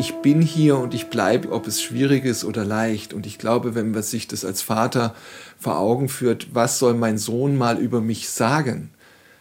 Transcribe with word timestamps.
ich 0.00 0.14
bin 0.22 0.40
hier 0.40 0.78
und 0.78 0.94
ich 0.94 1.08
bleibe, 1.08 1.52
ob 1.52 1.66
es 1.66 1.82
schwierig 1.82 2.24
ist 2.24 2.42
oder 2.44 2.64
leicht. 2.64 3.12
Und 3.12 3.26
ich 3.26 3.38
glaube, 3.38 3.74
wenn 3.74 3.90
man 3.90 4.02
sich 4.02 4.26
das 4.26 4.46
als 4.46 4.62
Vater 4.62 5.14
vor 5.58 5.78
Augen 5.78 6.08
führt, 6.08 6.54
was 6.54 6.78
soll 6.78 6.94
mein 6.94 7.18
Sohn 7.18 7.58
mal 7.58 7.78
über 7.78 8.00
mich 8.00 8.30
sagen? 8.30 8.92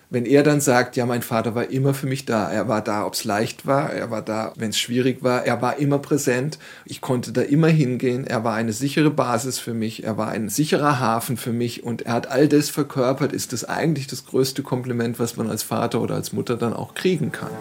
Wenn 0.09 0.25
er 0.25 0.43
dann 0.43 0.59
sagt, 0.59 0.97
ja, 0.97 1.05
mein 1.05 1.21
Vater 1.21 1.55
war 1.55 1.69
immer 1.69 1.93
für 1.93 2.07
mich 2.07 2.25
da, 2.25 2.51
er 2.51 2.67
war 2.67 2.83
da, 2.83 3.05
ob 3.05 3.13
es 3.13 3.23
leicht 3.23 3.67
war, 3.67 3.93
er 3.93 4.11
war 4.11 4.21
da, 4.21 4.51
wenn 4.57 4.71
es 4.71 4.79
schwierig 4.79 5.23
war, 5.23 5.45
er 5.45 5.61
war 5.61 5.77
immer 5.77 5.99
präsent, 5.99 6.57
ich 6.83 6.99
konnte 6.99 7.31
da 7.31 7.41
immer 7.41 7.67
hingehen, 7.67 8.27
er 8.27 8.43
war 8.43 8.55
eine 8.55 8.73
sichere 8.73 9.11
Basis 9.11 9.59
für 9.59 9.73
mich, 9.73 10.03
er 10.03 10.17
war 10.17 10.27
ein 10.29 10.49
sicherer 10.49 10.99
Hafen 10.99 11.37
für 11.37 11.53
mich. 11.53 11.83
Und 11.85 12.01
er 12.01 12.13
hat 12.13 12.27
all 12.27 12.49
das 12.49 12.69
verkörpert, 12.69 13.31
ist 13.31 13.53
das 13.53 13.63
eigentlich 13.63 14.07
das 14.07 14.25
größte 14.25 14.61
Kompliment, 14.61 15.19
was 15.19 15.37
man 15.37 15.49
als 15.49 15.63
Vater 15.63 16.01
oder 16.01 16.15
als 16.15 16.33
Mutter 16.33 16.57
dann 16.57 16.73
auch 16.73 16.95
kriegen 16.95 17.31
kann. 17.31 17.51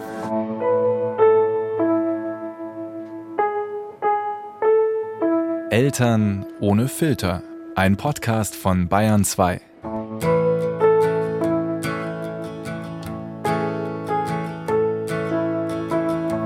Eltern 5.71 6.47
ohne 6.59 6.87
Filter. 6.87 7.43
Ein 7.75 7.95
Podcast 7.95 8.55
von 8.55 8.87
Bayern 8.87 9.23
2. 9.23 9.61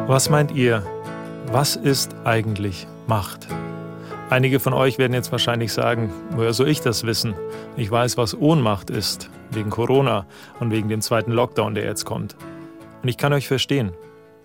Was 0.08 0.30
meint 0.30 0.52
ihr? 0.52 0.86
Was 1.54 1.78
ist 1.78 2.14
eigentlich 2.26 2.86
Macht? 3.08 3.48
Einige 4.30 4.60
von 4.60 4.74
euch 4.74 4.98
werden 4.98 5.14
jetzt 5.14 5.32
wahrscheinlich 5.32 5.72
sagen, 5.72 6.12
woher 6.32 6.52
soll 6.52 6.68
ich 6.68 6.82
das 6.82 7.06
wissen? 7.06 7.34
Ich 7.78 7.90
weiß, 7.90 8.18
was 8.18 8.36
Ohnmacht 8.36 8.90
ist, 8.90 9.30
wegen 9.52 9.70
Corona 9.70 10.26
und 10.60 10.72
wegen 10.72 10.90
dem 10.90 11.00
zweiten 11.00 11.32
Lockdown, 11.32 11.76
der 11.76 11.86
jetzt 11.86 12.04
kommt. 12.04 12.36
Und 13.02 13.08
ich 13.08 13.18
kann 13.18 13.32
euch 13.32 13.48
verstehen, 13.48 13.94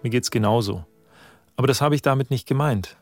mir 0.05 0.10
geht's 0.10 0.30
genauso. 0.30 0.84
Aber 1.56 1.66
das 1.66 1.80
habe 1.80 1.97
ich 1.97 2.02
damit 2.02 2.30
nicht 2.30 2.47
gemeint. 2.47 2.97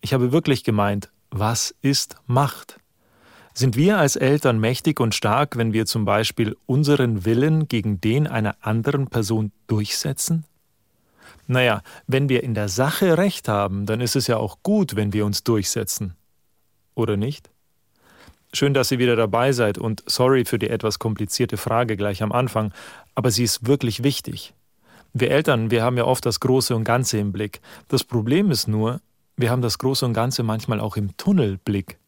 Ich 0.00 0.12
habe 0.12 0.32
wirklich 0.32 0.64
gemeint, 0.64 1.10
was 1.30 1.74
ist 1.82 2.16
Macht? 2.26 2.78
Sind 3.52 3.76
wir 3.76 3.98
als 3.98 4.14
Eltern 4.14 4.60
mächtig 4.60 5.00
und 5.00 5.14
stark, 5.14 5.56
wenn 5.56 5.72
wir 5.72 5.84
zum 5.84 6.04
Beispiel 6.04 6.56
unseren 6.66 7.24
Willen 7.24 7.66
gegen 7.66 8.00
den 8.00 8.28
einer 8.28 8.56
anderen 8.60 9.08
Person 9.08 9.50
durchsetzen? 9.66 10.44
Naja, 11.48 11.82
wenn 12.06 12.28
wir 12.28 12.44
in 12.44 12.54
der 12.54 12.68
Sache 12.68 13.18
recht 13.18 13.48
haben, 13.48 13.86
dann 13.86 14.00
ist 14.00 14.14
es 14.14 14.28
ja 14.28 14.36
auch 14.36 14.58
gut, 14.62 14.94
wenn 14.94 15.12
wir 15.12 15.26
uns 15.26 15.42
durchsetzen. 15.42 16.14
Oder 16.94 17.16
nicht? 17.16 17.50
Schön, 18.52 18.74
dass 18.74 18.92
ihr 18.92 18.98
wieder 18.98 19.16
dabei 19.16 19.52
seid 19.52 19.76
und 19.76 20.04
sorry 20.06 20.44
für 20.44 20.58
die 20.58 20.70
etwas 20.70 20.98
komplizierte 20.98 21.56
Frage 21.56 21.96
gleich 21.96 22.22
am 22.22 22.32
Anfang, 22.32 22.72
aber 23.14 23.30
sie 23.30 23.44
ist 23.44 23.66
wirklich 23.66 24.04
wichtig. 24.04 24.54
Wir 25.12 25.30
Eltern, 25.30 25.70
wir 25.70 25.82
haben 25.82 25.96
ja 25.96 26.04
oft 26.04 26.24
das 26.24 26.38
Große 26.40 26.76
und 26.76 26.84
Ganze 26.84 27.18
im 27.18 27.32
Blick. 27.32 27.60
Das 27.88 28.04
Problem 28.04 28.50
ist 28.50 28.68
nur, 28.68 29.00
wir 29.38 29.50
haben 29.50 29.62
das 29.62 29.78
Große 29.78 30.04
und 30.04 30.14
Ganze 30.14 30.42
manchmal 30.42 30.80
auch 30.80 30.96
im 30.96 31.16
Tunnelblick. 31.16 31.98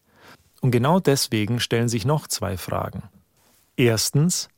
Und 0.61 0.73
genau 0.73 0.99
deswegen 0.99 1.61
stellen 1.61 1.89
sich 1.89 2.05
noch 2.05 2.27
zwei 2.27 2.57
Fragen. 2.57 3.05
Erstens, 3.77 4.49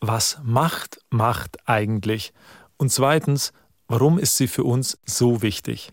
was 0.00 0.40
macht 0.42 0.98
Macht 1.10 1.58
eigentlich? 1.68 2.32
Und 2.78 2.90
zweitens, 2.90 3.52
warum 3.86 4.18
ist 4.18 4.38
sie 4.38 4.48
für 4.48 4.64
uns 4.64 4.98
so 5.04 5.42
wichtig? 5.42 5.92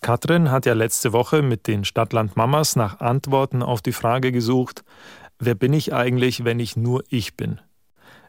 Katrin 0.00 0.52
hat 0.52 0.64
ja 0.64 0.74
letzte 0.74 1.12
Woche 1.12 1.42
mit 1.42 1.66
den 1.66 1.84
Stadtland-Mamas 1.84 2.76
nach 2.76 3.00
Antworten 3.00 3.62
auf 3.64 3.82
die 3.82 3.92
Frage 3.92 4.30
gesucht, 4.30 4.84
wer 5.40 5.56
bin 5.56 5.72
ich 5.72 5.92
eigentlich, 5.92 6.44
wenn 6.44 6.60
ich 6.60 6.76
nur 6.76 7.02
ich 7.08 7.36
bin? 7.36 7.60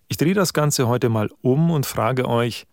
Ich 0.07 0.17
drehe 0.17 0.33
das 0.33 0.53
Ganze 0.53 0.87
heute 0.87 1.09
mal 1.09 1.29
um 1.41 1.69
und 1.69 1.85
frage 1.85 2.27
euch, 2.27 2.65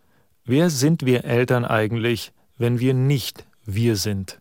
wer 0.47 0.71
sind 0.71 1.05
wir 1.05 1.25
Eltern 1.25 1.67
eigentlich, 1.67 2.33
wenn 2.57 2.81
wir 2.81 2.95
nicht 2.95 3.47
wir 3.67 3.97
sind, 3.97 4.41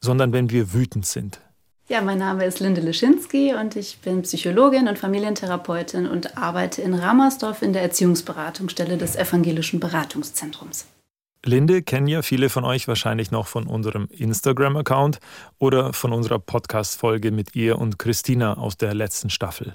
sondern 0.00 0.32
wenn 0.32 0.50
wir 0.50 0.72
wütend 0.72 1.06
sind. 1.06 1.40
Ja, 1.88 2.00
mein 2.00 2.18
Name 2.18 2.44
ist 2.44 2.60
Linde 2.60 2.80
Leschinski 2.80 3.54
und 3.54 3.76
ich 3.76 3.98
bin 3.98 4.22
Psychologin 4.22 4.88
und 4.88 4.98
Familientherapeutin 4.98 6.06
und 6.06 6.38
arbeite 6.38 6.80
in 6.80 6.94
Ramersdorf 6.94 7.60
in 7.60 7.72
der 7.72 7.82
Erziehungsberatungsstelle 7.82 8.96
des 8.96 9.16
Evangelischen 9.16 9.80
Beratungszentrums. 9.80 10.86
Linde 11.44 11.82
kennen 11.82 12.06
ja 12.06 12.22
viele 12.22 12.48
von 12.48 12.64
euch 12.64 12.86
wahrscheinlich 12.86 13.32
noch 13.32 13.48
von 13.48 13.66
unserem 13.66 14.06
Instagram-Account 14.10 15.18
oder 15.58 15.92
von 15.92 16.12
unserer 16.12 16.38
Podcast-Folge 16.38 17.32
mit 17.32 17.56
ihr 17.56 17.78
und 17.80 17.98
Christina 17.98 18.56
aus 18.56 18.76
der 18.76 18.94
letzten 18.94 19.28
Staffel. 19.28 19.74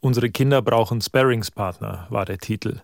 Unsere 0.00 0.28
Kinder 0.28 0.60
brauchen 0.60 1.00
Sparringspartner 1.00 2.06
war 2.10 2.26
der 2.26 2.36
Titel. 2.36 2.80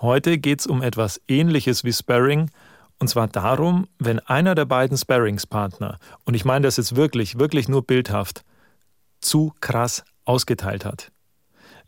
Heute 0.00 0.38
geht 0.38 0.60
es 0.60 0.66
um 0.66 0.82
etwas 0.82 1.20
Ähnliches 1.28 1.84
wie 1.84 1.92
Sparring, 1.92 2.50
und 3.00 3.08
zwar 3.08 3.26
darum, 3.26 3.88
wenn 3.98 4.20
einer 4.20 4.54
der 4.54 4.66
beiden 4.66 4.96
Sparringspartner, 4.96 5.98
und 6.24 6.34
ich 6.34 6.44
meine 6.44 6.66
das 6.66 6.76
jetzt 6.76 6.94
wirklich, 6.94 7.38
wirklich 7.38 7.68
nur 7.68 7.82
bildhaft, 7.82 8.44
zu 9.20 9.52
krass 9.60 10.04
ausgeteilt 10.24 10.84
hat. 10.84 11.10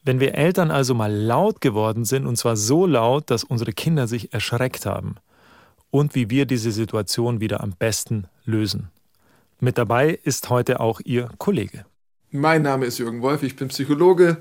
Wenn 0.03 0.19
wir 0.19 0.34
Eltern 0.34 0.73
also 0.73 0.95
mal 0.95 1.15
laut 1.15 1.61
geworden 1.61 2.05
sind, 2.05 2.27
und 2.27 2.37
zwar 2.37 2.56
so 2.56 2.87
laut, 2.87 3.31
dass 3.31 3.45
unsere 3.45 3.73
Kinder 3.73 4.09
sich 4.09 4.33
erschreckt 4.33 4.87
haben, 4.87 5.17
und 5.91 6.15
wie 6.15 6.31
wir 6.31 6.47
diese 6.47 6.73
Situation 6.73 7.41
wieder 7.41 7.61
am 7.61 7.75
besten 7.79 8.27
lösen. 8.44 8.91
Mit 9.61 9.79
dabei 9.79 10.19
ist 10.25 10.49
heute 10.49 10.81
auch 10.81 11.00
Ihr 11.05 11.29
Kollege. 11.39 11.84
Mein 12.31 12.62
Name 12.62 12.87
ist 12.87 12.99
Jürgen 12.99 13.21
Wolf, 13.21 13.43
ich 13.43 13.55
bin 13.55 13.69
Psychologe, 13.69 14.39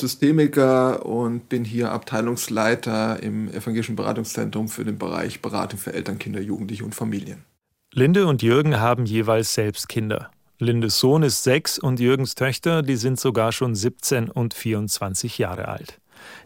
Systemiker 0.00 1.04
und 1.06 1.48
bin 1.48 1.64
hier 1.64 1.92
Abteilungsleiter 1.92 3.22
im 3.22 3.48
Evangelischen 3.48 3.96
Beratungszentrum 3.96 4.68
für 4.68 4.84
den 4.84 4.98
Bereich 4.98 5.42
Beratung 5.42 5.78
für 5.78 5.92
Eltern, 5.92 6.18
Kinder, 6.18 6.40
Jugendliche 6.40 6.84
und 6.84 6.94
Familien. 6.94 7.44
Linde 7.92 8.26
und 8.26 8.42
Jürgen 8.42 8.80
haben 8.80 9.06
jeweils 9.06 9.54
selbst 9.54 9.88
Kinder. 9.88 10.30
Lindes 10.58 10.98
Sohn 10.98 11.22
ist 11.22 11.42
sechs 11.44 11.78
und 11.78 12.00
Jürgens 12.00 12.34
Töchter, 12.34 12.82
die 12.82 12.96
sind 12.96 13.20
sogar 13.20 13.52
schon 13.52 13.74
17 13.74 14.28
und 14.28 14.54
24 14.54 15.38
Jahre 15.38 15.68
alt. 15.68 16.00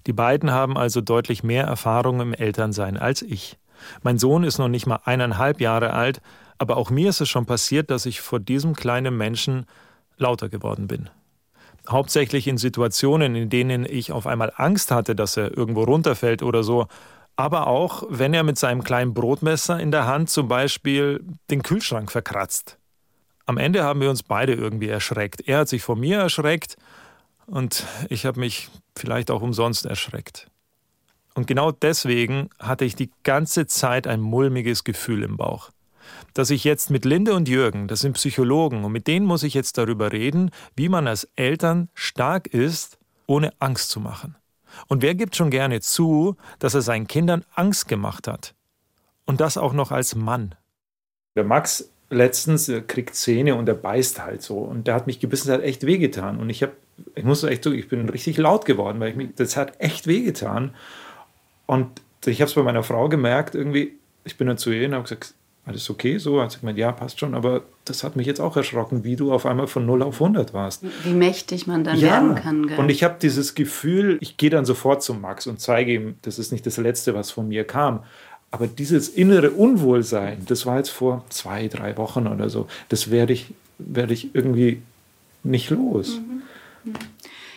Die 0.07 0.13
beiden 0.13 0.51
haben 0.51 0.77
also 0.77 1.01
deutlich 1.01 1.43
mehr 1.43 1.65
Erfahrung 1.65 2.21
im 2.21 2.35
Elternsein 2.35 2.97
als 2.97 3.23
ich. 3.23 3.59
Mein 4.03 4.19
Sohn 4.19 4.45
ist 4.45 4.59
noch 4.59 4.69
nicht 4.69 4.87
mal 4.87 5.01
eineinhalb 5.05 5.61
Jahre 5.61 5.93
alt, 5.93 6.21
aber 6.59 6.77
auch 6.77 6.91
mir 6.91 7.09
ist 7.09 7.21
es 7.21 7.29
schon 7.29 7.47
passiert, 7.47 7.91
dass 7.91 8.07
ich 8.07 8.21
vor 8.21 8.39
diesem 8.39 8.75
kleinen 8.75 9.17
Menschen 9.17 9.67
lauter 10.19 10.49
geworden 10.49 10.87
bin 10.87 11.09
hauptsächlich 11.89 12.47
in 12.47 12.59
Situationen, 12.59 13.35
in 13.35 13.51
denen 13.51 13.85
ich 13.85 14.13
auf 14.13 14.27
einmal 14.27 14.53
Angst 14.57 14.91
hatte, 14.91 15.15
dass 15.15 15.37
er 15.37 15.57
irgendwo 15.57 15.85
runterfällt 15.85 16.43
oder 16.43 16.63
so, 16.63 16.87
aber 17.37 17.67
auch, 17.67 18.05
wenn 18.09 18.35
er 18.35 18.43
mit 18.43 18.59
seinem 18.59 18.85
kleinen 18.85 19.15
Brotmesser 19.15 19.81
in 19.81 19.91
der 19.91 20.07
Hand 20.07 20.31
zum 20.31 20.49
Beispiel 20.49 21.25
den 21.51 21.63
Kühlschrank 21.63 22.13
verkratzt. 22.13 22.79
Am 23.47 23.59
Ende 23.59 23.83
haben 23.83 24.01
wir 24.01 24.11
uns 24.11 24.23
beide 24.23 24.55
irgendwie 24.55 24.89
erschreckt. 24.89 25.41
Er 25.49 25.61
hat 25.61 25.69
sich 25.69 25.83
vor 25.83 25.97
mir 25.97 26.19
erschreckt 26.19 26.77
und 27.47 27.85
ich 28.09 28.27
habe 28.27 28.39
mich 28.39 28.69
vielleicht 28.97 29.31
auch 29.31 29.43
umsonst 29.43 29.87
erschreckt. 29.87 30.49
Und 31.35 31.47
genau 31.47 31.73
deswegen 31.73 32.51
hatte 32.59 32.85
ich 32.85 32.95
die 32.95 33.11
ganze 33.25 33.67
Zeit 33.67 34.07
ein 34.07 34.21
mulmiges 34.21 34.85
Gefühl 34.85 35.23
im 35.23 35.37
Bauch 35.39 35.71
dass 36.35 36.51
ich 36.51 36.65
jetzt 36.65 36.91
mit 36.91 37.05
Linde 37.05 37.35
und 37.35 37.49
Jürgen, 37.49 37.89
das 37.89 38.01
sind 38.01 38.15
Psychologen, 38.15 38.85
und 38.85 38.93
mit 38.93 39.07
denen 39.07 39.27
muss 39.27 39.43
ich 39.43 39.55
jetzt 39.55 39.79
darüber 39.79 40.13
reden, 40.13 40.51
wie 40.77 40.89
man 40.89 41.07
als 41.07 41.29
Eltern 41.37 41.89
stark 41.95 42.47
ist, 42.47 42.99
ohne 43.27 43.53
Angst 43.59 43.91
zu 43.91 44.01
machen. 44.01 44.37
Und 44.89 45.03
wer 45.03 45.15
gibt 45.15 45.37
schon 45.37 45.51
gerne 45.51 45.81
zu, 45.81 46.37
dass 46.59 46.75
er 46.75 46.83
seinen 46.83 47.07
Kindern 47.07 47.45
Angst 47.55 47.89
gemacht 47.89 48.27
hat? 48.27 48.55
Und 49.25 49.41
das 49.41 49.57
auch 49.57 49.73
noch 49.73 49.93
als 49.93 50.15
Mann. 50.15 50.55
Der 51.37 51.45
Max 51.45 51.91
letztens 52.11 52.71
kriegt 52.87 53.15
Zähne 53.15 53.55
und 53.55 53.69
er 53.69 53.75
beißt 53.75 54.23
halt 54.23 54.43
so. 54.43 54.59
Und 54.59 54.87
der 54.87 54.95
hat 54.95 55.07
mich 55.07 55.21
gebissen, 55.21 55.49
das 55.49 55.59
hat 55.59 55.65
echt 55.65 55.87
wehgetan. 55.87 56.39
Und 56.39 56.51
ich 56.51 56.63
habe, 56.63 56.73
ich 57.15 57.25
muss 57.25 57.43
echt 57.45 57.65
sagen, 57.65 57.77
ich 57.77 57.89
bin 57.89 58.09
richtig 58.09 58.37
laut 58.37 58.65
geworden, 58.65 59.01
weil 59.01 59.11
ich 59.11 59.17
mich, 59.17 59.31
das 59.37 59.57
hat 59.57 59.81
echt 59.81 60.07
wehgetan. 60.07 60.75
Und 61.67 61.89
ich 62.27 62.41
habe 62.41 62.49
es 62.49 62.55
bei 62.55 62.63
meiner 62.63 62.83
Frau 62.83 63.09
gemerkt, 63.09 63.55
irgendwie, 63.55 63.99
ich 64.25 64.37
bin 64.37 64.47
dann 64.47 64.59
zu 64.59 64.71
ihr 64.71 64.87
und 64.87 64.95
habe 64.95 65.05
gesagt, 65.05 65.35
alles 65.65 65.89
okay 65.91 66.19
so? 66.19 66.41
Hat 66.41 66.53
sie 66.53 66.61
gemeint, 66.61 66.79
ja, 66.79 66.91
passt 66.93 67.21
schon, 67.21 67.35
aber 67.35 67.63
das 67.85 68.03
hat 68.03 68.17
mich 68.17 68.27
jetzt 68.27 68.41
auch 68.41 68.57
erschrocken, 68.57 69.05
wie 69.05 69.17
du 69.17 69.33
auf 69.33 69.47
einmal 69.47 69.69
von 69.69 69.87
0 69.87 70.03
auf 70.03 70.21
100 70.21 70.53
warst. 70.53 70.85
Wie 71.05 71.13
mächtig 71.13 71.67
man 71.67 71.85
dann 71.85 71.99
ja. 71.99 72.13
werden 72.13 72.35
kann. 72.35 72.67
Gell? 72.67 72.79
Und 72.79 72.91
ich 72.91 73.05
habe 73.05 73.17
dieses 73.21 73.55
Gefühl, 73.55 74.19
ich 74.21 74.37
gehe 74.37 74.51
dann 74.51 74.65
sofort 74.65 75.03
zu 75.03 75.15
Max 75.15 75.47
und 75.47 75.61
zeige 75.61 75.93
ihm, 75.95 76.17
das 76.23 76.39
ist 76.39 76.53
nicht 76.53 76.67
das 76.67 76.77
Letzte, 76.79 77.15
was 77.15 77.31
von 77.31 77.49
mir 77.49 77.65
kam. 77.65 78.01
Aber 78.51 78.67
dieses 78.67 79.09
innere 79.09 79.51
Unwohlsein, 79.51 80.45
das 80.47 80.67
war 80.67 80.79
jetzt 80.79 80.91
vor 80.91 81.25
zwei, 81.31 81.69
drei 81.69 81.97
Wochen 81.97 82.27
oder 82.27 82.51
so, 82.51 82.67
das 82.89 83.11
werde 83.11 83.33
ich, 83.33 83.55
werde 83.79 84.13
ich 84.13 84.35
irgendwie 84.35 84.83
nicht 85.43 85.71
los. 85.71 86.19
Mhm. 86.19 86.95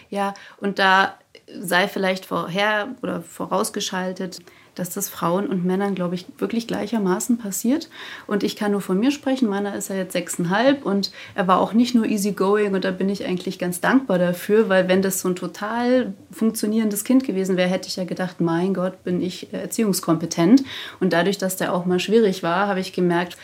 Ja, 0.10 0.34
und 0.58 0.80
da 0.80 1.18
sei 1.60 1.88
vielleicht 1.88 2.26
vorher 2.26 2.90
oder 3.02 3.22
vorausgeschaltet, 3.22 4.40
dass 4.76 4.90
das 4.90 5.10
Frauen 5.10 5.48
und 5.48 5.66
Männern, 5.66 5.96
glaube 5.96 6.16
ich, 6.16 6.26
wirklich 6.38 6.68
gleichermaßen 6.68 7.38
passiert. 7.38 7.90
Und 8.28 8.44
ich 8.44 8.56
kann 8.56 8.72
nur 8.72 8.82
von 8.82 9.00
mir 9.00 9.12
sprechen. 9.12 9.50
Meiner 9.50 9.76
ist 9.76 9.90
ja 9.90 9.96
jetzt 9.96 10.14
sechseinhalb 10.14 10.86
und 10.86 11.12
er 11.34 11.48
war 11.48 11.60
auch 11.60 11.74
nicht 11.74 11.96
nur 11.96 12.06
easygoing 12.06 12.74
und 12.74 12.84
da 12.84 12.92
bin 12.92 13.10
ich 13.10 13.26
eigentlich 13.26 13.58
ganz 13.58 13.82
dankbar 13.82 14.20
dafür, 14.20 14.70
weil 14.70 14.88
wenn 14.88 15.02
das 15.02 15.22
so 15.22 15.30
ein 15.30 15.36
total 15.36 16.14
funktionierendes 16.32 17.04
Kind 17.04 17.24
gewesen 17.24 17.58
wäre, 17.58 17.70
hätte 17.70 17.88
ich 17.88 17.96
ja 17.96 18.04
gedacht, 18.04 18.42
mein 18.42 18.74
Gott, 18.74 19.04
bin 19.04 19.22
ich 19.22 19.52
erziehungskompetent. 19.54 20.64
Und 21.00 21.14
dadurch, 21.14 21.38
dass 21.38 21.58
der 21.58 21.74
auch 21.74 21.86
mal 21.86 22.00
schwierig 22.00 22.44
war, 22.44 22.68
habe 22.68 22.80
ich 22.80 22.94
gemerkt, 22.94 23.38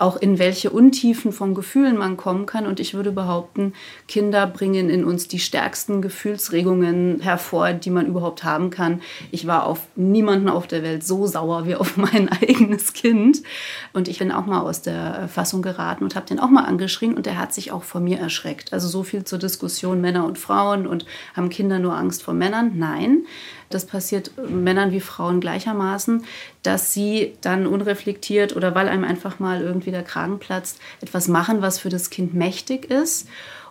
auch 0.00 0.16
in 0.16 0.38
welche 0.38 0.70
Untiefen 0.70 1.32
von 1.32 1.54
Gefühlen 1.54 1.96
man 1.96 2.16
kommen 2.16 2.46
kann. 2.46 2.66
Und 2.66 2.80
ich 2.80 2.94
würde 2.94 3.12
behaupten, 3.12 3.74
Kinder 4.08 4.46
bringen 4.46 4.88
in 4.88 5.04
uns 5.04 5.28
die 5.28 5.38
stärksten 5.38 6.00
Gefühlsregungen 6.00 7.20
hervor, 7.20 7.72
die 7.72 7.90
man 7.90 8.06
überhaupt 8.06 8.42
haben 8.42 8.70
kann. 8.70 9.02
Ich 9.30 9.46
war 9.46 9.66
auf 9.66 9.80
niemanden 9.96 10.48
auf 10.48 10.66
der 10.66 10.82
Welt 10.82 11.04
so 11.04 11.26
sauer 11.26 11.66
wie 11.66 11.74
auf 11.74 11.96
mein 11.96 12.28
eigenes 12.42 12.94
Kind. 12.94 13.42
Und 13.92 14.08
ich 14.08 14.18
bin 14.18 14.32
auch 14.32 14.46
mal 14.46 14.60
aus 14.60 14.82
der 14.82 15.28
Fassung 15.28 15.60
geraten 15.60 16.04
und 16.04 16.16
habe 16.16 16.26
den 16.26 16.40
auch 16.40 16.50
mal 16.50 16.64
angeschrien 16.64 17.14
und 17.14 17.26
der 17.26 17.38
hat 17.38 17.52
sich 17.52 17.70
auch 17.70 17.82
vor 17.82 18.00
mir 18.00 18.18
erschreckt. 18.18 18.72
Also 18.72 18.88
so 18.88 19.02
viel 19.02 19.24
zur 19.24 19.38
Diskussion 19.38 20.00
Männer 20.00 20.24
und 20.24 20.38
Frauen 20.38 20.86
und 20.86 21.04
haben 21.36 21.50
Kinder 21.50 21.78
nur 21.78 21.94
Angst 21.94 22.22
vor 22.22 22.34
Männern? 22.34 22.72
Nein. 22.76 23.26
Das 23.70 23.86
passiert 23.86 24.32
Männern 24.50 24.90
wie 24.90 25.00
Frauen 25.00 25.40
gleichermaßen, 25.40 26.24
dass 26.64 26.92
sie 26.92 27.34
dann 27.40 27.66
unreflektiert 27.66 28.54
oder 28.56 28.74
weil 28.74 28.88
einem 28.88 29.04
einfach 29.04 29.38
mal 29.38 29.62
irgendwie 29.62 29.92
der 29.92 30.02
Kragen 30.02 30.40
platzt, 30.40 30.80
etwas 31.00 31.28
machen, 31.28 31.62
was 31.62 31.78
für 31.78 31.88
das 31.88 32.10
Kind 32.10 32.34
mächtig 32.34 32.90
ist 32.90 33.28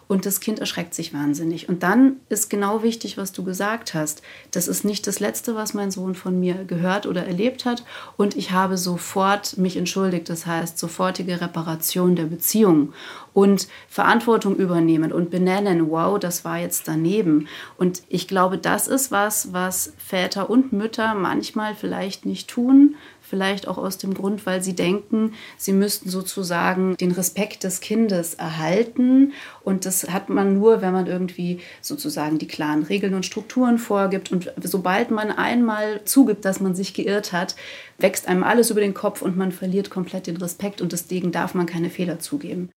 und 0.10 0.26
das 0.26 0.40
Kind 0.40 0.58
erschreckt 0.58 0.96
sich 0.96 1.14
wahnsinnig. 1.14 1.70
Und 1.70 1.84
dann 1.84 2.16
ist 2.30 2.50
genau 2.50 2.82
wichtig, 2.82 3.16
was 3.16 3.32
du 3.32 3.44
gesagt 3.44 3.94
hast. 3.94 4.24
Das 4.50 4.68
ist 4.68 4.84
nicht 4.84 5.06
das 5.06 5.20
Letzte, 5.20 5.54
was 5.54 5.76
mein 5.76 5.92
Sohn 5.92 6.16
von 6.16 6.40
mir 6.40 6.66
gehört 6.66 7.06
oder 7.06 7.28
erlebt 7.28 7.64
hat. 7.64 7.84
Und 8.18 8.36
ich 8.36 8.50
habe 8.50 8.76
sofort 8.76 9.60
mich 9.60 9.78
entschuldigt. 9.78 10.28
Das 10.28 10.48
heißt, 10.48 10.80
sofortige 10.80 11.40
Reparation 11.40 12.16
der 12.16 12.24
Beziehung 12.24 12.92
und 13.34 13.68
Verantwortung 13.88 14.56
übernehmen 14.56 15.14
und 15.14 15.30
benennen, 15.30 15.92
wow, 15.92 16.18
das 16.18 16.44
war 16.44 16.58
jetzt 16.58 16.88
daneben. 16.88 17.48
Und 17.78 18.02
ich 18.10 18.28
glaube, 18.28 18.58
das 18.58 18.88
ist 18.88 19.12
was, 19.12 19.54
was 19.54 19.94
Väter 20.00 20.50
und 20.50 20.74
Mütter 20.74 21.14
manchmal 21.14 21.76
vielleicht 21.76 22.26
nicht 22.26 22.48
tun, 22.48 22.96
Vielleicht 23.30 23.68
auch 23.68 23.78
aus 23.78 24.00
dem 24.00 24.16
Grund, 24.16 24.48
weil 24.48 24.64
sie 24.64 24.74
denken, 24.76 25.34
sie 25.56 25.72
müssten 25.72 26.10
sozusagen 26.10 26.98
den 26.98 27.12
Respekt 27.12 27.64
des 27.64 27.80
Kindes 27.80 28.34
erhalten. 28.34 29.34
Und 29.64 29.86
das 29.86 30.10
hat 30.10 30.30
man 30.30 30.56
nur, 30.58 30.81
wenn 30.81 30.94
man 30.94 31.06
irgendwie 31.06 31.60
sozusagen 31.80 32.40
die 32.40 32.48
klaren 32.48 32.81
Regeln 32.81 33.14
und 33.14 33.28
Strukturen 33.28 33.78
vorgibt. 33.78 34.31
Und 34.31 34.52
sobald 34.64 35.12
man 35.12 35.30
einmal 35.30 36.04
zugibt, 36.06 36.44
dass 36.44 36.60
man 36.60 36.74
sich 36.74 36.96
geirrt 36.96 37.31
hat, 37.31 37.56
wächst 38.00 38.28
einem 38.28 38.44
alles 38.44 38.72
über 38.72 38.81
den 38.81 38.96
Kopf 38.96 39.22
und 39.22 39.38
man 39.38 39.52
verliert 39.52 39.92
komplett 39.92 40.25
den 40.25 40.38
Respekt. 40.38 40.82
Und 40.82 40.92
deswegen 40.92 41.32
darf 41.32 41.54
man 41.54 41.68
keine 41.68 41.92
Fehler 41.92 42.18
zugeben. 42.18 42.72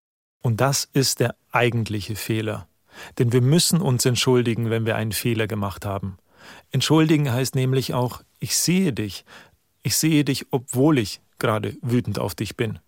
Und 0.42 0.60
das 0.60 0.88
ist 0.92 1.20
der 1.20 1.36
eigentliche 1.52 2.16
Fehler. 2.16 2.66
Denn 3.20 3.32
wir 3.32 3.40
müssen 3.40 3.80
uns 3.80 4.04
entschuldigen, 4.04 4.68
wenn 4.68 4.84
wir 4.84 4.96
einen 4.96 5.12
Fehler 5.12 5.46
gemacht 5.46 5.86
haben. 5.86 6.16
Entschuldigen 6.72 7.32
heißt 7.32 7.54
nämlich 7.54 7.94
auch, 7.94 8.22
ich 8.38 8.56
sehe 8.56 8.92
dich, 8.92 9.24
ich 9.82 9.96
sehe 9.96 10.24
dich, 10.24 10.46
obwohl 10.50 10.98
ich 10.98 11.20
gerade 11.38 11.76
wütend 11.82 12.18
auf 12.18 12.34
dich 12.34 12.56
bin. 12.56 12.78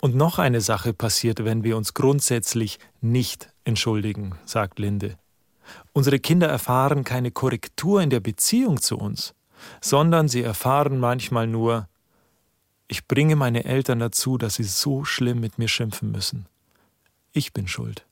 Und 0.00 0.14
noch 0.14 0.38
eine 0.38 0.60
Sache 0.60 0.92
passiert, 0.92 1.44
wenn 1.44 1.62
wir 1.62 1.76
uns 1.76 1.94
grundsätzlich 1.94 2.78
nicht 3.00 3.48
entschuldigen, 3.64 4.34
sagt 4.44 4.78
Linde. 4.78 5.16
Unsere 5.92 6.18
Kinder 6.18 6.48
erfahren 6.48 7.04
keine 7.04 7.30
Korrektur 7.30 8.02
in 8.02 8.10
der 8.10 8.20
Beziehung 8.20 8.80
zu 8.80 8.98
uns, 8.98 9.34
sondern 9.80 10.28
sie 10.28 10.42
erfahren 10.42 10.98
manchmal 10.98 11.46
nur, 11.46 11.88
ich 12.88 13.06
bringe 13.06 13.36
meine 13.36 13.64
Eltern 13.64 14.00
dazu, 14.00 14.38
dass 14.38 14.56
sie 14.56 14.64
so 14.64 15.04
schlimm 15.04 15.40
mit 15.40 15.58
mir 15.58 15.68
schimpfen 15.68 16.10
müssen. 16.10 16.46
Ich 17.32 17.52
bin 17.52 17.68
schuld. 17.68 18.04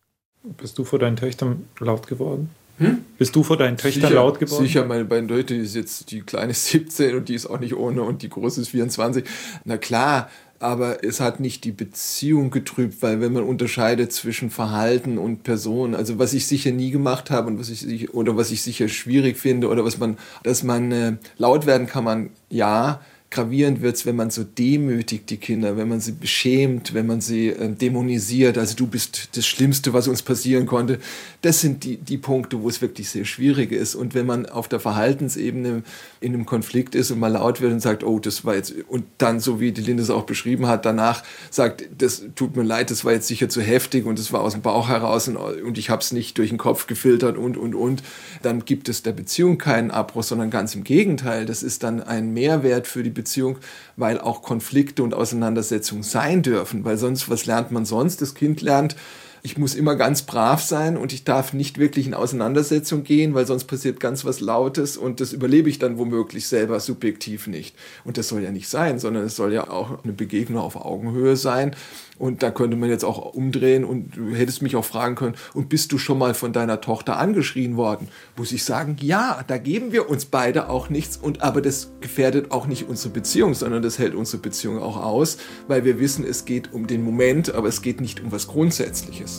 Bist 0.42 0.78
du 0.78 0.84
vor 0.84 0.98
deinen 0.98 1.16
Töchtern 1.16 1.68
laut 1.78 2.06
geworden? 2.06 2.50
Hm? 2.80 3.04
Bist 3.18 3.36
du 3.36 3.42
vor 3.42 3.58
deinen 3.58 3.76
Töchtern 3.76 4.04
sicher, 4.04 4.14
laut 4.14 4.40
geworden? 4.40 4.64
Sicher, 4.64 4.86
meine 4.86 5.04
beiden 5.04 5.28
Töchter, 5.28 5.54
die 5.54 5.60
ist 5.60 5.74
jetzt 5.76 6.10
die 6.10 6.22
kleine 6.22 6.54
17 6.54 7.14
und 7.14 7.28
die 7.28 7.34
ist 7.34 7.46
auch 7.46 7.60
nicht 7.60 7.74
ohne 7.74 8.02
und 8.02 8.22
die 8.22 8.30
große 8.30 8.62
ist 8.62 8.68
24. 8.68 9.24
Na 9.64 9.76
klar, 9.76 10.30
aber 10.60 11.04
es 11.04 11.20
hat 11.20 11.40
nicht 11.40 11.64
die 11.64 11.72
Beziehung 11.72 12.50
getrübt, 12.50 13.02
weil 13.02 13.20
wenn 13.20 13.34
man 13.34 13.44
unterscheidet 13.44 14.12
zwischen 14.12 14.50
Verhalten 14.50 15.18
und 15.18 15.42
Person, 15.42 15.94
also 15.94 16.18
was 16.18 16.32
ich 16.32 16.46
sicher 16.46 16.70
nie 16.70 16.90
gemacht 16.90 17.30
habe 17.30 17.48
und 17.48 17.58
was 17.58 17.68
ich 17.68 18.14
oder 18.14 18.36
was 18.36 18.50
ich 18.50 18.62
sicher 18.62 18.88
schwierig 18.88 19.36
finde 19.36 19.68
oder 19.68 19.84
was 19.84 19.98
man, 19.98 20.16
dass 20.42 20.62
man 20.62 20.92
äh, 20.92 21.16
laut 21.36 21.66
werden 21.66 21.86
kann 21.86 22.04
man 22.04 22.30
ja, 22.48 23.00
gravierend 23.30 23.80
wird 23.80 23.94
es, 23.94 24.06
wenn 24.06 24.16
man 24.16 24.30
so 24.30 24.42
demütigt 24.42 25.30
die 25.30 25.36
Kinder, 25.36 25.76
wenn 25.76 25.88
man 25.88 26.00
sie 26.00 26.12
beschämt, 26.12 26.94
wenn 26.94 27.06
man 27.06 27.20
sie 27.20 27.48
äh, 27.50 27.72
dämonisiert. 27.72 28.58
Also 28.58 28.74
du 28.74 28.88
bist 28.88 29.36
das 29.36 29.46
Schlimmste, 29.46 29.92
was 29.92 30.08
uns 30.08 30.22
passieren 30.22 30.66
konnte. 30.66 30.98
Das 31.40 31.60
sind 31.60 31.84
die, 31.84 31.96
die 31.96 32.18
Punkte, 32.18 32.60
wo 32.60 32.68
es 32.68 32.82
wirklich 32.82 33.08
sehr 33.08 33.24
schwierig 33.24 33.70
ist. 33.70 33.94
Und 33.94 34.14
wenn 34.14 34.26
man 34.26 34.46
auf 34.46 34.66
der 34.66 34.80
Verhaltensebene 34.80 35.84
in 36.20 36.34
einem 36.34 36.44
Konflikt 36.44 36.96
ist 36.96 37.12
und 37.12 37.20
mal 37.20 37.28
laut 37.28 37.60
wird 37.60 37.72
und 37.72 37.78
sagt, 37.78 38.02
oh, 38.02 38.18
das 38.18 38.44
war 38.44 38.56
jetzt, 38.56 38.74
und 38.88 39.04
dann, 39.18 39.38
so 39.38 39.60
wie 39.60 39.70
die 39.70 39.82
Linde 39.82 40.02
es 40.02 40.10
auch 40.10 40.24
beschrieben 40.24 40.66
hat, 40.66 40.84
danach 40.84 41.22
sagt, 41.50 41.84
das 41.96 42.24
tut 42.34 42.56
mir 42.56 42.64
leid, 42.64 42.90
das 42.90 43.04
war 43.04 43.12
jetzt 43.12 43.28
sicher 43.28 43.48
zu 43.48 43.60
heftig 43.62 44.06
und 44.06 44.18
das 44.18 44.32
war 44.32 44.40
aus 44.40 44.54
dem 44.54 44.62
Bauch 44.62 44.88
heraus 44.88 45.28
und, 45.28 45.36
und 45.36 45.78
ich 45.78 45.88
habe 45.88 46.02
es 46.02 46.10
nicht 46.10 46.36
durch 46.38 46.48
den 46.48 46.58
Kopf 46.58 46.88
gefiltert 46.88 47.38
und, 47.38 47.56
und, 47.56 47.76
und, 47.76 48.02
dann 48.42 48.64
gibt 48.64 48.88
es 48.88 49.04
der 49.04 49.12
Beziehung 49.12 49.56
keinen 49.56 49.92
Abbruch, 49.92 50.24
sondern 50.24 50.50
ganz 50.50 50.74
im 50.74 50.82
Gegenteil. 50.82 51.46
Das 51.46 51.62
ist 51.62 51.84
dann 51.84 52.02
ein 52.02 52.32
Mehrwert 52.32 52.88
für 52.88 53.04
die 53.04 53.19
Beziehung, 53.20 53.58
weil 53.96 54.20
auch 54.20 54.42
Konflikte 54.42 55.02
und 55.02 55.14
Auseinandersetzungen 55.14 56.02
sein 56.02 56.42
dürfen, 56.42 56.84
weil 56.84 56.96
sonst, 56.96 57.28
was 57.28 57.46
lernt 57.46 57.70
man 57.70 57.84
sonst? 57.84 58.22
Das 58.22 58.34
Kind 58.34 58.62
lernt, 58.62 58.96
ich 59.42 59.56
muss 59.56 59.74
immer 59.74 59.96
ganz 59.96 60.22
brav 60.22 60.62
sein 60.62 60.96
und 60.96 61.12
ich 61.12 61.24
darf 61.24 61.52
nicht 61.52 61.78
wirklich 61.78 62.06
in 62.06 62.14
Auseinandersetzung 62.14 63.04
gehen, 63.04 63.34
weil 63.34 63.46
sonst 63.46 63.64
passiert 63.64 64.00
ganz 64.00 64.24
was 64.24 64.40
Lautes 64.40 64.96
und 64.96 65.20
das 65.20 65.32
überlebe 65.32 65.68
ich 65.70 65.78
dann 65.78 65.98
womöglich 65.98 66.46
selber 66.46 66.80
subjektiv 66.80 67.46
nicht. 67.46 67.74
Und 68.04 68.18
das 68.18 68.28
soll 68.28 68.42
ja 68.42 68.50
nicht 68.50 68.68
sein, 68.68 68.98
sondern 68.98 69.24
es 69.24 69.36
soll 69.36 69.52
ja 69.52 69.70
auch 69.70 70.02
eine 70.04 70.12
Begegnung 70.12 70.62
auf 70.62 70.76
Augenhöhe 70.76 71.36
sein. 71.36 71.74
Und 72.18 72.42
da 72.42 72.50
könnte 72.50 72.76
man 72.76 72.90
jetzt 72.90 73.02
auch 73.02 73.32
umdrehen 73.34 73.82
und 73.82 74.14
du 74.14 74.34
hättest 74.34 74.60
mich 74.60 74.76
auch 74.76 74.84
fragen 74.84 75.14
können, 75.14 75.36
und 75.54 75.70
bist 75.70 75.90
du 75.90 75.96
schon 75.96 76.18
mal 76.18 76.34
von 76.34 76.52
deiner 76.52 76.82
Tochter 76.82 77.16
angeschrien 77.16 77.78
worden? 77.78 78.08
Muss 78.36 78.52
ich 78.52 78.64
sagen, 78.64 78.98
ja, 79.00 79.42
da 79.46 79.56
geben 79.56 79.90
wir 79.92 80.10
uns 80.10 80.26
beide 80.26 80.68
auch 80.68 80.90
nichts 80.90 81.16
und 81.16 81.40
aber 81.40 81.62
das 81.62 81.92
gefährdet 82.02 82.50
auch 82.50 82.66
nicht 82.66 82.86
unsere 82.90 83.08
Beziehung, 83.08 83.54
sondern 83.54 83.82
das 83.82 83.98
hält 83.98 84.14
unsere 84.14 84.42
Beziehung 84.42 84.80
auch 84.82 85.02
aus, 85.02 85.38
weil 85.66 85.86
wir 85.86 85.98
wissen, 85.98 86.26
es 86.26 86.44
geht 86.44 86.74
um 86.74 86.86
den 86.86 87.02
Moment, 87.02 87.54
aber 87.54 87.68
es 87.68 87.80
geht 87.80 88.02
nicht 88.02 88.20
um 88.20 88.30
was 88.30 88.48
Grundsätzliches. 88.48 89.29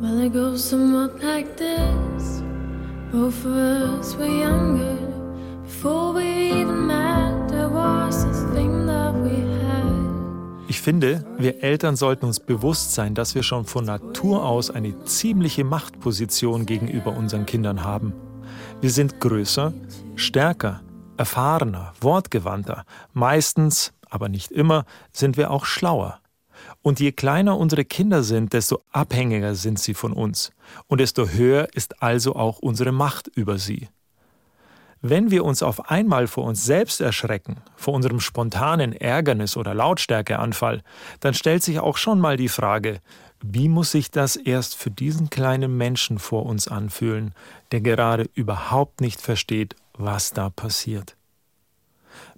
Well, 0.00 0.18
it 0.24 0.32
goes 0.32 0.64
somewhat 0.64 1.22
like 1.22 1.56
this. 1.56 2.42
Both 3.12 3.44
of 3.44 3.52
us 3.52 4.16
were 4.16 4.26
younger 4.26 4.96
before 5.62 6.14
we 6.14 6.52
even 6.52 6.86
met. 6.86 7.48
There 7.50 7.68
was 7.68 8.24
this 8.24 8.42
thing 8.54 8.86
that 8.86 9.14
we 9.14 9.50
ich 10.68 10.80
finde, 10.80 11.26
wir 11.36 11.64
Eltern 11.64 11.96
sollten 11.96 12.26
uns 12.26 12.38
bewusst 12.38 12.94
sein, 12.94 13.16
dass 13.16 13.34
wir 13.34 13.42
schon 13.42 13.64
von 13.64 13.84
Natur 13.84 14.46
aus 14.46 14.70
eine 14.70 15.04
ziemliche 15.04 15.64
Machtposition 15.64 16.64
gegenüber 16.64 17.16
unseren 17.16 17.44
Kindern 17.44 17.82
haben. 17.82 18.12
Wir 18.80 18.90
sind 18.90 19.18
größer, 19.18 19.72
stärker, 20.14 20.80
erfahrener, 21.16 21.92
wortgewandter. 22.00 22.84
Meistens, 23.12 23.92
aber 24.08 24.28
nicht 24.28 24.52
immer, 24.52 24.84
sind 25.12 25.36
wir 25.36 25.50
auch 25.50 25.64
schlauer. 25.64 26.19
Und 26.82 26.98
je 26.98 27.12
kleiner 27.12 27.58
unsere 27.58 27.84
Kinder 27.84 28.22
sind, 28.22 28.52
desto 28.52 28.82
abhängiger 28.90 29.54
sind 29.54 29.78
sie 29.78 29.94
von 29.94 30.12
uns. 30.12 30.50
Und 30.86 31.00
desto 31.00 31.28
höher 31.28 31.68
ist 31.74 32.02
also 32.02 32.36
auch 32.36 32.58
unsere 32.58 32.92
Macht 32.92 33.28
über 33.28 33.58
sie. 33.58 33.88
Wenn 35.02 35.30
wir 35.30 35.44
uns 35.44 35.62
auf 35.62 35.90
einmal 35.90 36.26
vor 36.26 36.44
uns 36.44 36.64
selbst 36.64 37.00
erschrecken, 37.00 37.56
vor 37.74 37.94
unserem 37.94 38.20
spontanen 38.20 38.92
Ärgernis 38.92 39.56
oder 39.56 39.74
Lautstärkeanfall, 39.74 40.82
dann 41.20 41.32
stellt 41.32 41.62
sich 41.62 41.80
auch 41.80 41.96
schon 41.96 42.20
mal 42.20 42.36
die 42.36 42.48
Frage, 42.48 43.00
wie 43.42 43.70
muss 43.70 43.92
sich 43.92 44.10
das 44.10 44.36
erst 44.36 44.76
für 44.76 44.90
diesen 44.90 45.30
kleinen 45.30 45.74
Menschen 45.74 46.18
vor 46.18 46.44
uns 46.44 46.68
anfühlen, 46.68 47.34
der 47.72 47.80
gerade 47.80 48.28
überhaupt 48.34 49.00
nicht 49.00 49.22
versteht, 49.22 49.74
was 49.94 50.34
da 50.34 50.50
passiert? 50.50 51.16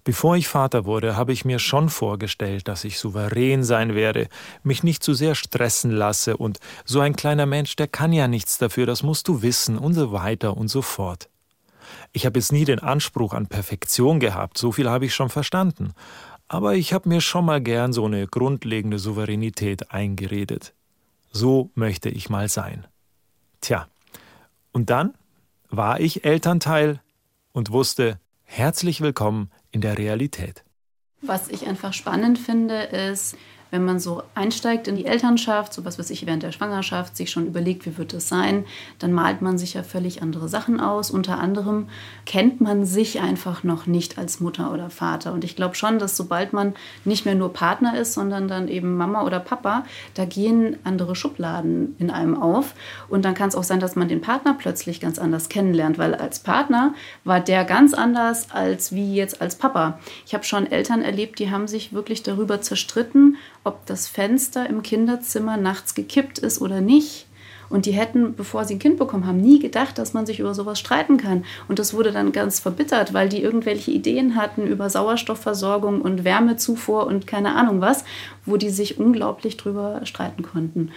Bevor 0.04 0.36
ich 0.36 0.48
Vater 0.48 0.84
wurde, 0.84 1.16
habe 1.16 1.32
ich 1.32 1.44
mir 1.44 1.60
schon 1.60 1.88
vorgestellt, 1.88 2.66
dass 2.66 2.82
ich 2.82 2.98
souverän 2.98 3.62
sein 3.62 3.94
werde, 3.94 4.28
mich 4.64 4.82
nicht 4.82 5.04
zu 5.04 5.14
sehr 5.14 5.36
stressen 5.36 5.92
lasse 5.92 6.36
und 6.36 6.58
so 6.84 6.98
ein 6.98 7.14
kleiner 7.14 7.46
Mensch, 7.46 7.76
der 7.76 7.86
kann 7.86 8.12
ja 8.12 8.26
nichts 8.26 8.58
dafür, 8.58 8.84
das 8.84 9.04
musst 9.04 9.28
du 9.28 9.42
wissen 9.42 9.78
und 9.78 9.94
so 9.94 10.10
weiter 10.10 10.56
und 10.56 10.68
so 10.68 10.82
fort. 10.82 11.28
Ich 12.12 12.26
habe 12.26 12.40
jetzt 12.40 12.52
nie 12.52 12.64
den 12.64 12.80
Anspruch 12.80 13.32
an 13.32 13.46
Perfektion 13.46 14.18
gehabt, 14.18 14.58
so 14.58 14.72
viel 14.72 14.90
habe 14.90 15.06
ich 15.06 15.14
schon 15.14 15.28
verstanden. 15.28 15.92
Aber 16.48 16.74
ich 16.74 16.92
habe 16.92 17.08
mir 17.08 17.20
schon 17.20 17.44
mal 17.44 17.60
gern 17.60 17.92
so 17.92 18.04
eine 18.04 18.26
grundlegende 18.26 18.98
Souveränität 18.98 19.92
eingeredet. 19.92 20.74
So 21.30 21.70
möchte 21.74 22.08
ich 22.08 22.28
mal 22.28 22.48
sein. 22.48 22.86
Tja, 23.60 23.86
und 24.72 24.90
dann 24.90 25.14
war 25.70 26.00
ich 26.00 26.24
Elternteil 26.24 27.00
und 27.52 27.70
wusste, 27.70 28.18
herzlich 28.44 29.00
willkommen 29.00 29.50
in 29.72 29.80
der 29.80 29.98
Realität. 29.98 30.64
Was 31.20 31.48
ich 31.48 31.66
einfach 31.66 31.92
spannend 31.92 32.38
finde, 32.38 32.82
ist, 32.82 33.36
wenn 33.72 33.86
man 33.86 33.98
so 33.98 34.22
einsteigt 34.34 34.86
in 34.86 34.96
die 34.96 35.06
Elternschaft, 35.06 35.72
so 35.72 35.86
was 35.86 35.98
weiß 35.98 36.10
ich, 36.10 36.26
während 36.26 36.42
der 36.42 36.52
Schwangerschaft, 36.52 37.16
sich 37.16 37.30
schon 37.30 37.46
überlegt, 37.46 37.86
wie 37.86 37.96
wird 37.96 38.12
es 38.12 38.28
sein, 38.28 38.66
dann 38.98 39.12
malt 39.12 39.40
man 39.40 39.56
sich 39.56 39.72
ja 39.72 39.82
völlig 39.82 40.20
andere 40.20 40.46
Sachen 40.46 40.78
aus. 40.78 41.10
Unter 41.10 41.38
anderem 41.38 41.88
kennt 42.26 42.60
man 42.60 42.84
sich 42.84 43.20
einfach 43.20 43.64
noch 43.64 43.86
nicht 43.86 44.18
als 44.18 44.40
Mutter 44.40 44.74
oder 44.74 44.90
Vater. 44.90 45.32
Und 45.32 45.42
ich 45.42 45.56
glaube 45.56 45.74
schon, 45.74 45.98
dass 45.98 46.18
sobald 46.18 46.52
man 46.52 46.74
nicht 47.06 47.24
mehr 47.24 47.34
nur 47.34 47.54
Partner 47.54 47.98
ist, 47.98 48.12
sondern 48.12 48.46
dann 48.46 48.68
eben 48.68 48.94
Mama 48.94 49.24
oder 49.24 49.40
Papa, 49.40 49.86
da 50.12 50.26
gehen 50.26 50.76
andere 50.84 51.16
Schubladen 51.16 51.96
in 51.98 52.10
einem 52.10 52.38
auf. 52.38 52.74
Und 53.08 53.24
dann 53.24 53.32
kann 53.32 53.48
es 53.48 53.54
auch 53.54 53.64
sein, 53.64 53.80
dass 53.80 53.96
man 53.96 54.06
den 54.06 54.20
Partner 54.20 54.52
plötzlich 54.52 55.00
ganz 55.00 55.18
anders 55.18 55.48
kennenlernt, 55.48 55.96
weil 55.96 56.14
als 56.14 56.40
Partner 56.40 56.92
war 57.24 57.40
der 57.40 57.64
ganz 57.64 57.94
anders 57.94 58.50
als 58.50 58.92
wie 58.94 59.14
jetzt 59.14 59.40
als 59.40 59.56
Papa. 59.56 59.98
Ich 60.26 60.34
habe 60.34 60.44
schon 60.44 60.70
Eltern 60.70 61.00
erlebt, 61.00 61.38
die 61.38 61.50
haben 61.50 61.66
sich 61.66 61.94
wirklich 61.94 62.22
darüber 62.22 62.60
zerstritten, 62.60 63.38
ob 63.64 63.86
das 63.86 64.08
Fenster 64.08 64.68
im 64.68 64.82
Kinderzimmer 64.82 65.56
nachts 65.56 65.94
gekippt 65.94 66.38
ist 66.38 66.60
oder 66.60 66.80
nicht. 66.80 67.26
Und 67.72 67.86
die 67.86 67.92
hätten, 67.92 68.34
bevor 68.34 68.66
sie 68.66 68.74
ein 68.74 68.78
Kind 68.78 68.98
bekommen 68.98 69.26
haben, 69.26 69.40
nie 69.40 69.58
gedacht, 69.58 69.96
dass 69.96 70.12
man 70.12 70.26
sich 70.26 70.40
über 70.40 70.52
sowas 70.52 70.78
streiten 70.78 71.16
kann. 71.16 71.46
Und 71.68 71.78
das 71.78 71.94
wurde 71.94 72.12
dann 72.12 72.32
ganz 72.32 72.60
verbittert, 72.60 73.14
weil 73.14 73.30
die 73.30 73.42
irgendwelche 73.42 73.90
Ideen 73.90 74.36
hatten 74.36 74.66
über 74.66 74.90
Sauerstoffversorgung 74.90 76.02
und 76.02 76.22
Wärmezufuhr 76.22 77.06
und 77.06 77.26
keine 77.26 77.54
Ahnung 77.54 77.80
was, 77.80 78.04
wo 78.44 78.58
die 78.58 78.68
sich 78.68 78.98
unglaublich 78.98 79.56
drüber 79.56 80.02
streiten 80.04 80.42
konnten. 80.42 80.90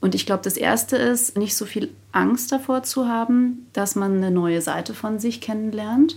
Und 0.00 0.16
ich 0.16 0.26
glaube, 0.26 0.42
das 0.42 0.56
Erste 0.56 0.96
ist, 0.96 1.38
nicht 1.38 1.56
so 1.56 1.64
viel 1.64 1.90
Angst 2.10 2.50
davor 2.50 2.82
zu 2.82 3.06
haben, 3.06 3.68
dass 3.72 3.94
man 3.94 4.16
eine 4.16 4.32
neue 4.32 4.62
Seite 4.62 4.94
von 4.94 5.20
sich 5.20 5.40
kennenlernt 5.40 6.16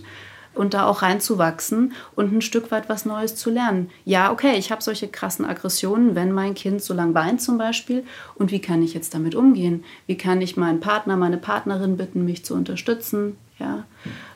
und 0.60 0.74
da 0.74 0.86
auch 0.86 1.00
reinzuwachsen 1.00 1.94
und 2.16 2.34
ein 2.34 2.42
Stück 2.42 2.70
weit 2.70 2.90
was 2.90 3.06
Neues 3.06 3.34
zu 3.34 3.48
lernen. 3.48 3.88
Ja, 4.04 4.30
okay, 4.30 4.56
ich 4.58 4.70
habe 4.70 4.82
solche 4.82 5.08
krassen 5.08 5.46
Aggressionen, 5.46 6.14
wenn 6.14 6.32
mein 6.32 6.52
Kind 6.52 6.82
so 6.82 6.92
lang 6.92 7.14
weint 7.14 7.40
zum 7.40 7.56
Beispiel. 7.56 8.04
Und 8.34 8.50
wie 8.50 8.60
kann 8.60 8.82
ich 8.82 8.92
jetzt 8.92 9.14
damit 9.14 9.34
umgehen? 9.34 9.84
Wie 10.06 10.18
kann 10.18 10.42
ich 10.42 10.58
meinen 10.58 10.80
Partner, 10.80 11.16
meine 11.16 11.38
Partnerin 11.38 11.96
bitten, 11.96 12.26
mich 12.26 12.44
zu 12.44 12.54
unterstützen? 12.54 13.38
Ja. 13.58 13.84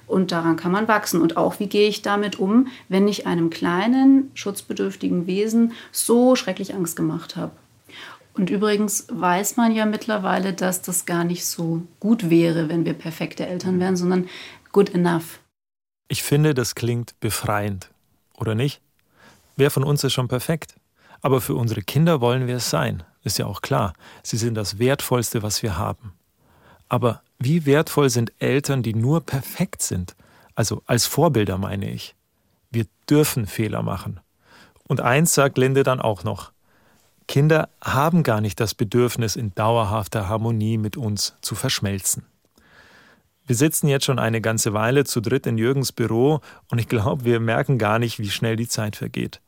Und 0.07 0.33
daran 0.33 0.57
kann 0.57 0.73
man 0.73 0.88
wachsen. 0.88 1.21
Und 1.21 1.37
auch, 1.37 1.61
wie 1.61 1.66
gehe 1.66 1.88
ich 1.88 2.00
damit 2.00 2.38
um, 2.38 2.69
wenn 2.88 3.07
ich 3.07 3.26
einem 3.26 3.50
kleinen, 3.50 4.31
schutzbedürftigen 4.33 5.26
Wesen 5.26 5.73
so 5.93 6.37
schrecklich 6.37 6.75
Angst 6.75 6.97
gemacht 6.97 7.37
habe? 7.37 7.52
Und 8.33 8.49
übrigens 8.49 9.09
weiß 9.11 9.59
man 9.59 9.73
ja 9.73 9.85
mittlerweile, 9.85 10.54
dass 10.54 10.81
das 10.81 11.04
gar 11.04 11.25
nicht 11.25 11.45
so 11.45 11.83
gut 12.00 12.31
wäre, 12.31 12.71
wenn 12.71 12.87
wir 12.87 12.95
perfekte 12.95 13.47
Eltern 13.47 13.78
wären, 13.78 13.97
sondern 13.97 14.26
good 14.73 14.95
enough. 14.95 15.38
Ich 16.08 16.23
finde, 16.23 16.54
das 16.54 16.75
klingt 16.75 17.18
befreiend, 17.20 17.90
oder 18.34 18.54
nicht? 18.54 18.82
Wer 19.56 19.70
von 19.70 19.84
uns 19.84 20.04
ist 20.04 20.12
schon 20.12 20.28
perfekt? 20.28 20.76
Aber 21.23 21.40
für 21.40 21.54
unsere 21.54 21.80
Kinder 21.80 22.20
wollen 22.20 22.46
wir 22.46 22.56
es 22.56 22.68
sein, 22.68 23.02
ist 23.23 23.38
ja 23.38 23.46
auch 23.46 23.62
klar. 23.62 23.94
Sie 24.23 24.37
sind 24.37 24.54
das 24.54 24.78
Wertvollste, 24.78 25.42
was 25.42 25.62
wir 25.62 25.78
haben. 25.78 26.12
Aber 26.88 27.23
wie 27.38 27.64
wertvoll 27.64 28.11
sind 28.11 28.32
Eltern, 28.38 28.82
die 28.82 28.94
nur 28.94 29.23
perfekt 29.23 29.82
sind? 29.82 30.14
Also 30.54 30.82
als 30.87 31.06
Vorbilder 31.06 31.58
meine 31.58 31.90
ich. 31.90 32.14
Wir 32.70 32.87
dürfen 33.08 33.46
Fehler 33.46 33.82
machen. 33.82 34.20
Und 34.87 35.00
eins 35.00 35.32
sagt 35.34 35.56
Linde 35.56 35.82
dann 35.82 36.00
auch 36.00 36.25
noch. 36.25 36.52
Kinder 37.26 37.70
haben 37.82 38.23
gar 38.23 38.40
nicht 38.40 38.61
das 38.61 38.75
Bedürfnis, 38.75 39.37
in 39.37 39.54
dauerhafter 39.54 40.28
Harmonie 40.28 40.76
mit 40.76 40.96
uns 40.96 41.37
zu 41.40 41.54
verschmelzen. 41.54 42.26
Wir 43.47 43.57
sitzen 43.57 43.89
jetzt 43.89 44.07
schon 44.07 44.19
eine 44.19 44.41
ganze 44.41 44.73
Weile 44.73 45.05
zu 45.05 45.21
dritt 45.21 45.47
in 45.47 45.59
Jürgens 45.59 45.93
Büro 45.93 46.41
und 46.71 46.79
ich 46.79 46.89
glaube, 46.89 47.25
wir 47.25 47.41
merken 47.41 47.77
gar 47.77 47.99
nicht, 47.99 48.19
wie 48.19 48.31
schnell 48.31 48.57
die 48.57 48.69
Zeit 48.69 48.97
vergeht. 48.97 49.43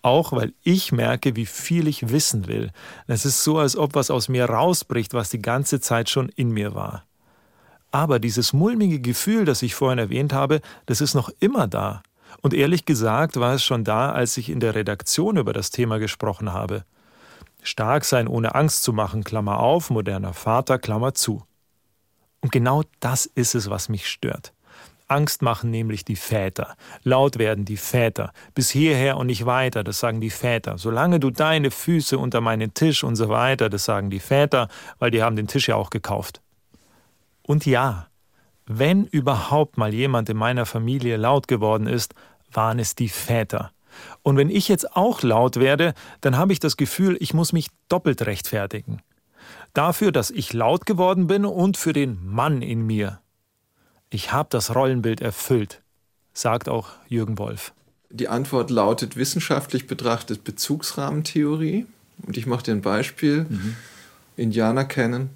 Auch 0.00 0.32
weil 0.32 0.54
ich 0.62 0.90
merke, 0.90 1.36
wie 1.36 1.46
viel 1.46 1.86
ich 1.86 2.10
wissen 2.10 2.48
will. 2.48 2.70
Es 3.06 3.26
ist 3.26 3.44
so, 3.44 3.58
als 3.58 3.76
ob 3.76 3.94
was 3.94 4.10
aus 4.10 4.28
mir 4.28 4.46
rausbricht, 4.46 5.12
was 5.12 5.28
die 5.28 5.42
ganze 5.42 5.80
Zeit 5.80 6.08
schon 6.08 6.30
in 6.30 6.50
mir 6.50 6.74
war. 6.74 7.04
Aber 7.90 8.18
dieses 8.18 8.54
mulmige 8.54 9.00
Gefühl, 9.00 9.44
das 9.44 9.60
ich 9.60 9.74
vorhin 9.74 9.98
erwähnt 9.98 10.32
habe, 10.32 10.62
das 10.86 11.02
ist 11.02 11.14
noch 11.14 11.30
immer 11.38 11.66
da. 11.68 12.02
Und 12.40 12.54
ehrlich 12.54 12.86
gesagt 12.86 13.38
war 13.38 13.54
es 13.54 13.62
schon 13.62 13.84
da, 13.84 14.10
als 14.12 14.38
ich 14.38 14.48
in 14.48 14.60
der 14.60 14.74
Redaktion 14.74 15.36
über 15.36 15.52
das 15.52 15.70
Thema 15.70 15.98
gesprochen 15.98 16.54
habe. 16.54 16.84
Stark 17.62 18.06
sein 18.06 18.26
ohne 18.26 18.54
Angst 18.54 18.82
zu 18.82 18.94
machen, 18.94 19.24
Klammer 19.24 19.60
auf, 19.60 19.90
moderner 19.90 20.32
Vater, 20.32 20.78
Klammer 20.78 21.12
zu. 21.12 21.44
Und 22.42 22.52
genau 22.52 22.82
das 23.00 23.24
ist 23.26 23.54
es, 23.54 23.70
was 23.70 23.88
mich 23.88 24.06
stört. 24.06 24.52
Angst 25.08 25.42
machen 25.42 25.70
nämlich 25.70 26.04
die 26.04 26.16
Väter. 26.16 26.74
Laut 27.04 27.38
werden 27.38 27.64
die 27.64 27.76
Väter. 27.76 28.32
Bis 28.54 28.70
hierher 28.70 29.16
und 29.16 29.26
nicht 29.26 29.46
weiter, 29.46 29.84
das 29.84 30.00
sagen 30.00 30.20
die 30.20 30.30
Väter. 30.30 30.78
Solange 30.78 31.20
du 31.20 31.30
deine 31.30 31.70
Füße 31.70 32.18
unter 32.18 32.40
meinen 32.40 32.74
Tisch 32.74 33.04
und 33.04 33.16
so 33.16 33.28
weiter, 33.28 33.68
das 33.68 33.84
sagen 33.84 34.10
die 34.10 34.20
Väter, 34.20 34.68
weil 34.98 35.10
die 35.10 35.22
haben 35.22 35.36
den 35.36 35.46
Tisch 35.46 35.68
ja 35.68 35.76
auch 35.76 35.90
gekauft. 35.90 36.40
Und 37.42 37.66
ja, 37.66 38.08
wenn 38.66 39.04
überhaupt 39.04 39.76
mal 39.76 39.92
jemand 39.92 40.28
in 40.28 40.36
meiner 40.36 40.66
Familie 40.66 41.16
laut 41.16 41.46
geworden 41.46 41.86
ist, 41.86 42.14
waren 42.50 42.78
es 42.78 42.94
die 42.94 43.08
Väter. 43.08 43.70
Und 44.22 44.36
wenn 44.36 44.48
ich 44.48 44.68
jetzt 44.68 44.96
auch 44.96 45.22
laut 45.22 45.56
werde, 45.56 45.94
dann 46.22 46.38
habe 46.38 46.52
ich 46.52 46.60
das 46.60 46.76
Gefühl, 46.76 47.16
ich 47.20 47.34
muss 47.34 47.52
mich 47.52 47.68
doppelt 47.88 48.24
rechtfertigen 48.24 49.02
dafür, 49.72 50.12
dass 50.12 50.30
ich 50.30 50.52
laut 50.52 50.86
geworden 50.86 51.26
bin 51.26 51.44
und 51.44 51.76
für 51.76 51.92
den 51.92 52.18
Mann 52.24 52.62
in 52.62 52.86
mir. 52.86 53.20
Ich 54.10 54.32
habe 54.32 54.48
das 54.50 54.74
Rollenbild 54.74 55.20
erfüllt, 55.20 55.82
sagt 56.32 56.68
auch 56.68 56.90
Jürgen 57.08 57.38
Wolf. 57.38 57.72
Die 58.10 58.28
Antwort 58.28 58.70
lautet 58.70 59.16
wissenschaftlich 59.16 59.86
betrachtet 59.86 60.44
Bezugsrahmentheorie. 60.44 61.86
Und 62.26 62.36
ich 62.36 62.46
mache 62.46 62.64
dir 62.64 62.72
ein 62.72 62.82
Beispiel. 62.82 63.46
Mhm. 63.48 63.76
Indianer 64.36 64.84
kennen. 64.84 65.30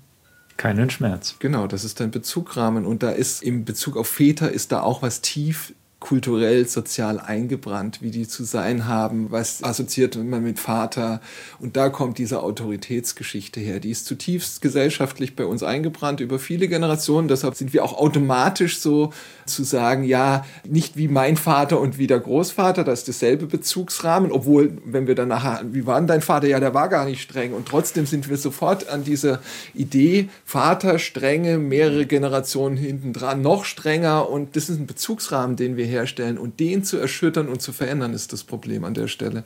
Keinen 0.58 0.90
Schmerz. 0.90 1.36
Genau, 1.38 1.66
das 1.66 1.84
ist 1.84 2.00
ein 2.00 2.10
Bezugrahmen. 2.10 2.84
Und 2.84 3.02
da 3.02 3.10
ist 3.10 3.42
im 3.42 3.64
Bezug 3.64 3.96
auf 3.96 4.08
Väter 4.08 4.50
ist 4.50 4.72
da 4.72 4.82
auch 4.82 5.02
was 5.02 5.22
tief 5.22 5.74
kulturell, 6.06 6.68
sozial 6.68 7.18
eingebrannt, 7.18 8.00
wie 8.00 8.12
die 8.12 8.28
zu 8.28 8.44
sein 8.44 8.86
haben, 8.86 9.32
was 9.32 9.64
assoziiert 9.64 10.16
man 10.16 10.44
mit 10.44 10.60
Vater. 10.60 11.20
Und 11.58 11.76
da 11.76 11.88
kommt 11.88 12.18
diese 12.18 12.44
Autoritätsgeschichte 12.44 13.58
her. 13.58 13.80
Die 13.80 13.90
ist 13.90 14.06
zutiefst 14.06 14.62
gesellschaftlich 14.62 15.34
bei 15.34 15.44
uns 15.44 15.64
eingebrannt 15.64 16.20
über 16.20 16.38
viele 16.38 16.68
Generationen. 16.68 17.26
Deshalb 17.26 17.56
sind 17.56 17.72
wir 17.72 17.84
auch 17.84 17.98
automatisch 17.98 18.78
so 18.78 19.12
zu 19.46 19.64
sagen, 19.64 20.04
ja, 20.04 20.44
nicht 20.64 20.96
wie 20.96 21.08
mein 21.08 21.36
Vater 21.36 21.80
und 21.80 21.98
wie 21.98 22.06
der 22.06 22.20
Großvater, 22.20 22.84
das 22.84 23.00
ist 23.00 23.08
dasselbe 23.08 23.46
Bezugsrahmen, 23.46 24.30
obwohl, 24.30 24.78
wenn 24.84 25.08
wir 25.08 25.16
dann 25.16 25.28
nachher, 25.28 25.64
wie 25.72 25.86
war 25.86 25.98
denn 25.98 26.06
dein 26.06 26.22
Vater? 26.22 26.46
Ja, 26.46 26.60
der 26.60 26.72
war 26.72 26.88
gar 26.88 27.04
nicht 27.06 27.20
streng. 27.20 27.52
Und 27.52 27.66
trotzdem 27.66 28.06
sind 28.06 28.30
wir 28.30 28.36
sofort 28.36 28.88
an 28.88 29.02
dieser 29.02 29.40
Idee, 29.74 30.28
Vater 30.44 31.00
strenge, 31.00 31.58
mehrere 31.58 32.06
Generationen 32.06 32.76
hinten 32.76 33.12
dran, 33.12 33.42
noch 33.42 33.64
strenger. 33.64 34.30
Und 34.30 34.54
das 34.54 34.68
ist 34.68 34.78
ein 34.78 34.86
Bezugsrahmen, 34.86 35.56
den 35.56 35.76
wir 35.76 35.95
herstellen. 35.96 36.38
Und 36.38 36.60
den 36.60 36.84
zu 36.84 36.98
erschüttern 36.98 37.48
und 37.48 37.60
zu 37.62 37.72
verändern, 37.72 38.12
ist 38.12 38.32
das 38.32 38.44
Problem 38.44 38.84
an 38.84 38.94
der 38.94 39.08
Stelle. 39.08 39.44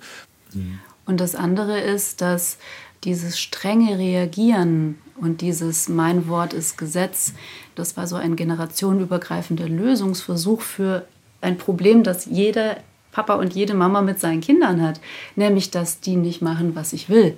Und 1.07 1.21
das 1.21 1.35
andere 1.35 1.81
ist, 1.81 2.21
dass 2.21 2.59
dieses 3.05 3.39
strenge 3.39 3.99
Reagieren 3.99 4.99
und 5.17 5.41
dieses 5.41 5.89
Mein 5.89 6.29
Wort 6.29 6.53
ist 6.53 6.77
Gesetz, 6.77 7.33
das 7.75 7.97
war 7.97 8.07
so 8.07 8.17
ein 8.17 8.37
generationenübergreifender 8.37 9.69
Lösungsversuch 9.69 10.61
für 10.61 11.07
ein 11.41 11.57
Problem, 11.57 12.03
das 12.03 12.27
jeder 12.27 12.79
Papa 13.13 13.35
und 13.35 13.55
jede 13.55 13.75
Mama 13.75 14.03
mit 14.03 14.21
seinen 14.21 14.41
Kindern 14.41 14.83
hat, 14.83 15.01
nämlich 15.37 15.71
dass 15.71 16.01
die 16.01 16.17
nicht 16.17 16.43
machen, 16.43 16.75
was 16.75 16.93
ich 16.93 17.09
will. 17.09 17.37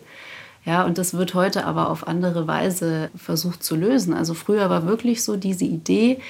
Ja, 0.64 0.84
und 0.84 0.98
das 0.98 1.14
wird 1.14 1.34
heute 1.34 1.64
aber 1.64 1.90
auf 1.90 2.06
andere 2.06 2.46
Weise 2.46 3.10
versucht 3.16 3.64
zu 3.64 3.74
lösen. 3.74 4.14
Also 4.14 4.34
früher 4.34 4.70
war 4.70 4.86
wirklich 4.86 5.24
so 5.24 5.36
diese 5.36 5.64
Idee, 5.64 6.20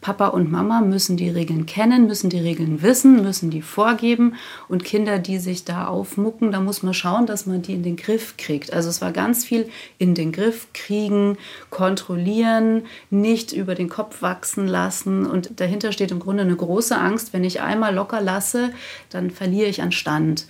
Papa 0.00 0.28
und 0.28 0.50
Mama 0.50 0.80
müssen 0.80 1.16
die 1.18 1.28
Regeln 1.28 1.66
kennen, 1.66 2.06
müssen 2.06 2.30
die 2.30 2.38
Regeln 2.38 2.80
wissen, 2.82 3.22
müssen 3.22 3.50
die 3.50 3.60
vorgeben. 3.60 4.34
Und 4.68 4.84
Kinder, 4.84 5.18
die 5.18 5.38
sich 5.38 5.64
da 5.64 5.86
aufmucken, 5.88 6.52
da 6.52 6.60
muss 6.60 6.82
man 6.82 6.94
schauen, 6.94 7.26
dass 7.26 7.44
man 7.44 7.60
die 7.60 7.74
in 7.74 7.82
den 7.82 7.96
Griff 7.96 8.36
kriegt. 8.38 8.72
Also 8.72 8.88
es 8.88 9.02
war 9.02 9.12
ganz 9.12 9.44
viel 9.44 9.68
in 9.98 10.14
den 10.14 10.32
Griff 10.32 10.68
kriegen, 10.72 11.36
kontrollieren, 11.68 12.84
nicht 13.10 13.52
über 13.52 13.74
den 13.74 13.90
Kopf 13.90 14.22
wachsen 14.22 14.66
lassen. 14.66 15.26
Und 15.26 15.60
dahinter 15.60 15.92
steht 15.92 16.12
im 16.12 16.20
Grunde 16.20 16.44
eine 16.44 16.56
große 16.56 16.96
Angst, 16.96 17.34
wenn 17.34 17.44
ich 17.44 17.60
einmal 17.60 17.94
locker 17.94 18.22
lasse, 18.22 18.70
dann 19.10 19.30
verliere 19.30 19.68
ich 19.68 19.82
an 19.82 19.92
Stand. 19.92 20.46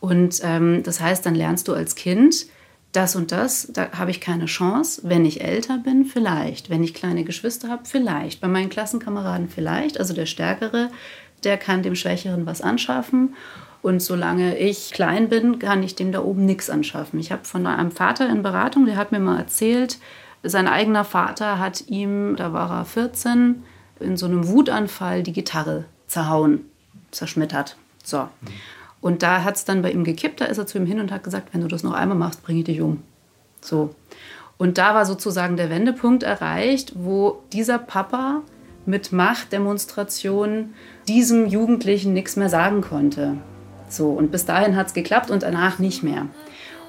Und 0.00 0.40
ähm, 0.42 0.82
das 0.82 1.00
heißt, 1.00 1.24
dann 1.24 1.34
lernst 1.34 1.68
du 1.68 1.74
als 1.74 1.94
Kind, 1.94 2.46
das 2.92 3.14
und 3.14 3.30
das, 3.30 3.68
da 3.72 3.92
habe 3.92 4.10
ich 4.10 4.20
keine 4.20 4.46
Chance. 4.46 5.02
Wenn 5.04 5.24
ich 5.24 5.42
älter 5.42 5.78
bin, 5.78 6.04
vielleicht. 6.04 6.70
Wenn 6.70 6.82
ich 6.82 6.94
kleine 6.94 7.24
Geschwister 7.24 7.68
habe, 7.68 7.82
vielleicht. 7.84 8.40
Bei 8.40 8.48
meinen 8.48 8.68
Klassenkameraden 8.68 9.48
vielleicht. 9.48 9.98
Also 9.98 10.12
der 10.14 10.26
Stärkere, 10.26 10.90
der 11.44 11.56
kann 11.56 11.82
dem 11.82 11.94
Schwächeren 11.94 12.46
was 12.46 12.62
anschaffen. 12.62 13.34
Und 13.82 14.02
solange 14.02 14.58
ich 14.58 14.90
klein 14.90 15.28
bin, 15.28 15.58
kann 15.58 15.82
ich 15.82 15.94
dem 15.94 16.12
da 16.12 16.22
oben 16.22 16.44
nichts 16.44 16.68
anschaffen. 16.68 17.18
Ich 17.18 17.32
habe 17.32 17.44
von 17.44 17.66
einem 17.66 17.92
Vater 17.92 18.28
in 18.28 18.42
Beratung, 18.42 18.86
der 18.86 18.96
hat 18.96 19.12
mir 19.12 19.20
mal 19.20 19.38
erzählt, 19.38 19.98
sein 20.42 20.68
eigener 20.68 21.04
Vater 21.04 21.58
hat 21.58 21.88
ihm, 21.88 22.34
da 22.36 22.52
war 22.52 22.70
er 22.70 22.84
14, 22.84 23.62
in 24.00 24.16
so 24.16 24.26
einem 24.26 24.48
Wutanfall 24.48 25.22
die 25.22 25.32
Gitarre 25.32 25.84
zerhauen. 26.06 26.64
zerschmettert. 27.10 27.76
So. 28.02 28.28
Und 29.00 29.22
da 29.22 29.44
hat 29.44 29.56
es 29.56 29.64
dann 29.64 29.82
bei 29.82 29.92
ihm 29.92 30.04
gekippt, 30.04 30.40
da 30.40 30.44
ist 30.44 30.58
er 30.58 30.66
zu 30.66 30.78
ihm 30.78 30.86
hin 30.86 31.00
und 31.00 31.10
hat 31.10 31.24
gesagt, 31.24 31.52
wenn 31.52 31.62
du 31.62 31.68
das 31.68 31.82
noch 31.82 31.92
einmal 31.92 32.18
machst, 32.18 32.42
bringe 32.42 32.60
ich 32.60 32.66
dich 32.66 32.80
um. 32.80 33.02
So. 33.60 33.94
Und 34.58 34.76
da 34.76 34.94
war 34.94 35.06
sozusagen 35.06 35.56
der 35.56 35.70
Wendepunkt 35.70 36.22
erreicht, 36.22 36.92
wo 36.96 37.42
dieser 37.52 37.78
Papa 37.78 38.42
mit 38.84 39.12
Machtdemonstrationen 39.12 40.74
diesem 41.08 41.46
Jugendlichen 41.46 42.12
nichts 42.12 42.36
mehr 42.36 42.50
sagen 42.50 42.82
konnte. 42.82 43.38
So, 43.88 44.10
und 44.10 44.30
bis 44.30 44.44
dahin 44.44 44.76
hat 44.76 44.88
es 44.88 44.94
geklappt 44.94 45.30
und 45.30 45.42
danach 45.42 45.78
nicht 45.78 46.02
mehr. 46.02 46.26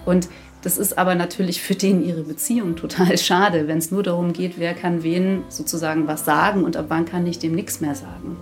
Und 0.05 0.27
das 0.63 0.77
ist 0.77 0.97
aber 0.97 1.15
natürlich 1.15 1.61
für 1.61 1.75
den 1.75 2.03
ihre 2.03 2.23
Beziehung 2.23 2.75
total 2.75 3.17
schade, 3.17 3.67
wenn 3.67 3.77
es 3.77 3.91
nur 3.91 4.03
darum 4.03 4.33
geht, 4.33 4.59
wer 4.59 4.73
kann 4.73 5.03
wen 5.03 5.43
sozusagen 5.49 6.07
was 6.07 6.25
sagen 6.25 6.63
und 6.63 6.77
ab 6.77 6.85
wann 6.89 7.05
kann 7.05 7.25
ich 7.25 7.39
dem 7.39 7.55
nichts 7.55 7.81
mehr 7.81 7.95
sagen. 7.95 8.37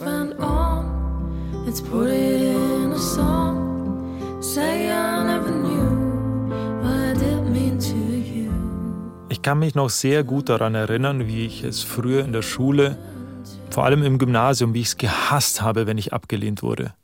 Went 0.00 0.38
on. 0.38 1.09
Let's 1.66 1.82
put 1.82 2.08
it 2.08 2.40
in 2.40 2.92
a 2.92 2.98
song. 2.98 4.40
Say 4.40 4.90
I 4.90 5.24
never 5.24 5.50
knew 5.50 6.50
what 6.82 6.94
I 6.94 7.12
did 7.12 7.50
mean 7.50 7.78
to 7.78 7.94
you. 7.94 8.50
Ich 9.28 9.42
kann 9.42 9.58
mich 9.58 9.74
noch 9.74 9.90
sehr 9.90 10.24
gut 10.24 10.48
daran 10.48 10.74
erinnern, 10.74 11.26
wie 11.26 11.44
ich 11.44 11.62
es 11.62 11.82
früher 11.82 12.24
in 12.24 12.32
der 12.32 12.42
Schule, 12.42 12.96
vor 13.70 13.84
allem 13.84 14.02
im 14.02 14.18
Gymnasium, 14.18 14.72
wie 14.72 14.80
ich 14.80 14.88
es 14.88 14.96
gehasst 14.96 15.60
habe, 15.60 15.86
wenn 15.86 15.98
ich 15.98 16.12
abgelehnt 16.14 16.62
wurde. 16.62 16.94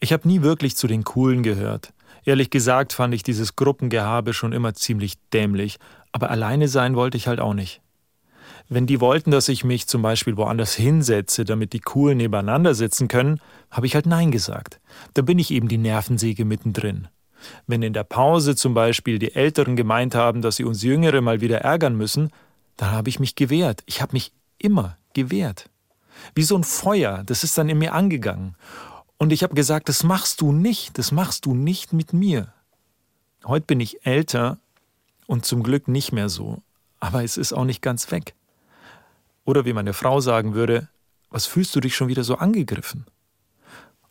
Ich 0.00 0.12
habe 0.12 0.26
nie 0.26 0.42
wirklich 0.42 0.76
zu 0.76 0.88
den 0.88 1.04
Coolen 1.04 1.44
gehört. 1.44 1.92
Ehrlich 2.24 2.50
gesagt 2.50 2.92
fand 2.92 3.14
ich 3.14 3.22
dieses 3.22 3.54
Gruppengehabe 3.54 4.32
schon 4.32 4.52
immer 4.52 4.74
ziemlich 4.74 5.14
dämlich, 5.32 5.78
aber 6.10 6.30
alleine 6.30 6.66
sein 6.66 6.96
wollte 6.96 7.16
ich 7.16 7.28
halt 7.28 7.40
auch 7.40 7.54
nicht. 7.54 7.81
Wenn 8.74 8.86
die 8.86 9.02
wollten, 9.02 9.30
dass 9.30 9.50
ich 9.50 9.64
mich 9.64 9.86
zum 9.86 10.00
Beispiel 10.00 10.38
woanders 10.38 10.72
hinsetze, 10.74 11.44
damit 11.44 11.74
die 11.74 11.80
Coolen 11.80 12.16
nebeneinander 12.16 12.74
sitzen 12.74 13.06
können, 13.06 13.38
habe 13.70 13.84
ich 13.86 13.94
halt 13.94 14.06
Nein 14.06 14.30
gesagt. 14.30 14.80
Da 15.12 15.20
bin 15.20 15.38
ich 15.38 15.50
eben 15.50 15.68
die 15.68 15.76
Nervensäge 15.76 16.46
mittendrin. 16.46 17.08
Wenn 17.66 17.82
in 17.82 17.92
der 17.92 18.04
Pause 18.04 18.56
zum 18.56 18.72
Beispiel 18.72 19.18
die 19.18 19.34
Älteren 19.34 19.76
gemeint 19.76 20.14
haben, 20.14 20.40
dass 20.40 20.56
sie 20.56 20.64
uns 20.64 20.82
Jüngere 20.82 21.20
mal 21.20 21.42
wieder 21.42 21.58
ärgern 21.58 21.98
müssen, 21.98 22.30
dann 22.78 22.92
habe 22.92 23.10
ich 23.10 23.20
mich 23.20 23.34
gewehrt. 23.34 23.82
Ich 23.84 24.00
habe 24.00 24.14
mich 24.14 24.32
immer 24.56 24.96
gewehrt. 25.12 25.68
Wie 26.34 26.42
so 26.42 26.56
ein 26.56 26.64
Feuer, 26.64 27.24
das 27.26 27.44
ist 27.44 27.58
dann 27.58 27.68
in 27.68 27.76
mir 27.76 27.92
angegangen. 27.92 28.56
Und 29.18 29.34
ich 29.34 29.42
habe 29.42 29.54
gesagt, 29.54 29.90
das 29.90 30.02
machst 30.02 30.40
du 30.40 30.50
nicht, 30.50 30.96
das 30.96 31.12
machst 31.12 31.44
du 31.44 31.54
nicht 31.54 31.92
mit 31.92 32.14
mir. 32.14 32.54
Heute 33.44 33.66
bin 33.66 33.80
ich 33.80 34.06
älter 34.06 34.56
und 35.26 35.44
zum 35.44 35.62
Glück 35.62 35.88
nicht 35.88 36.12
mehr 36.12 36.30
so, 36.30 36.62
aber 37.00 37.22
es 37.22 37.36
ist 37.36 37.52
auch 37.52 37.66
nicht 37.66 37.82
ganz 37.82 38.10
weg. 38.10 38.34
Oder 39.44 39.64
wie 39.64 39.72
meine 39.72 39.92
Frau 39.92 40.20
sagen 40.20 40.54
würde, 40.54 40.88
was 41.30 41.46
fühlst 41.46 41.74
du 41.74 41.80
dich 41.80 41.96
schon 41.96 42.08
wieder 42.08 42.24
so 42.24 42.36
angegriffen? 42.36 43.06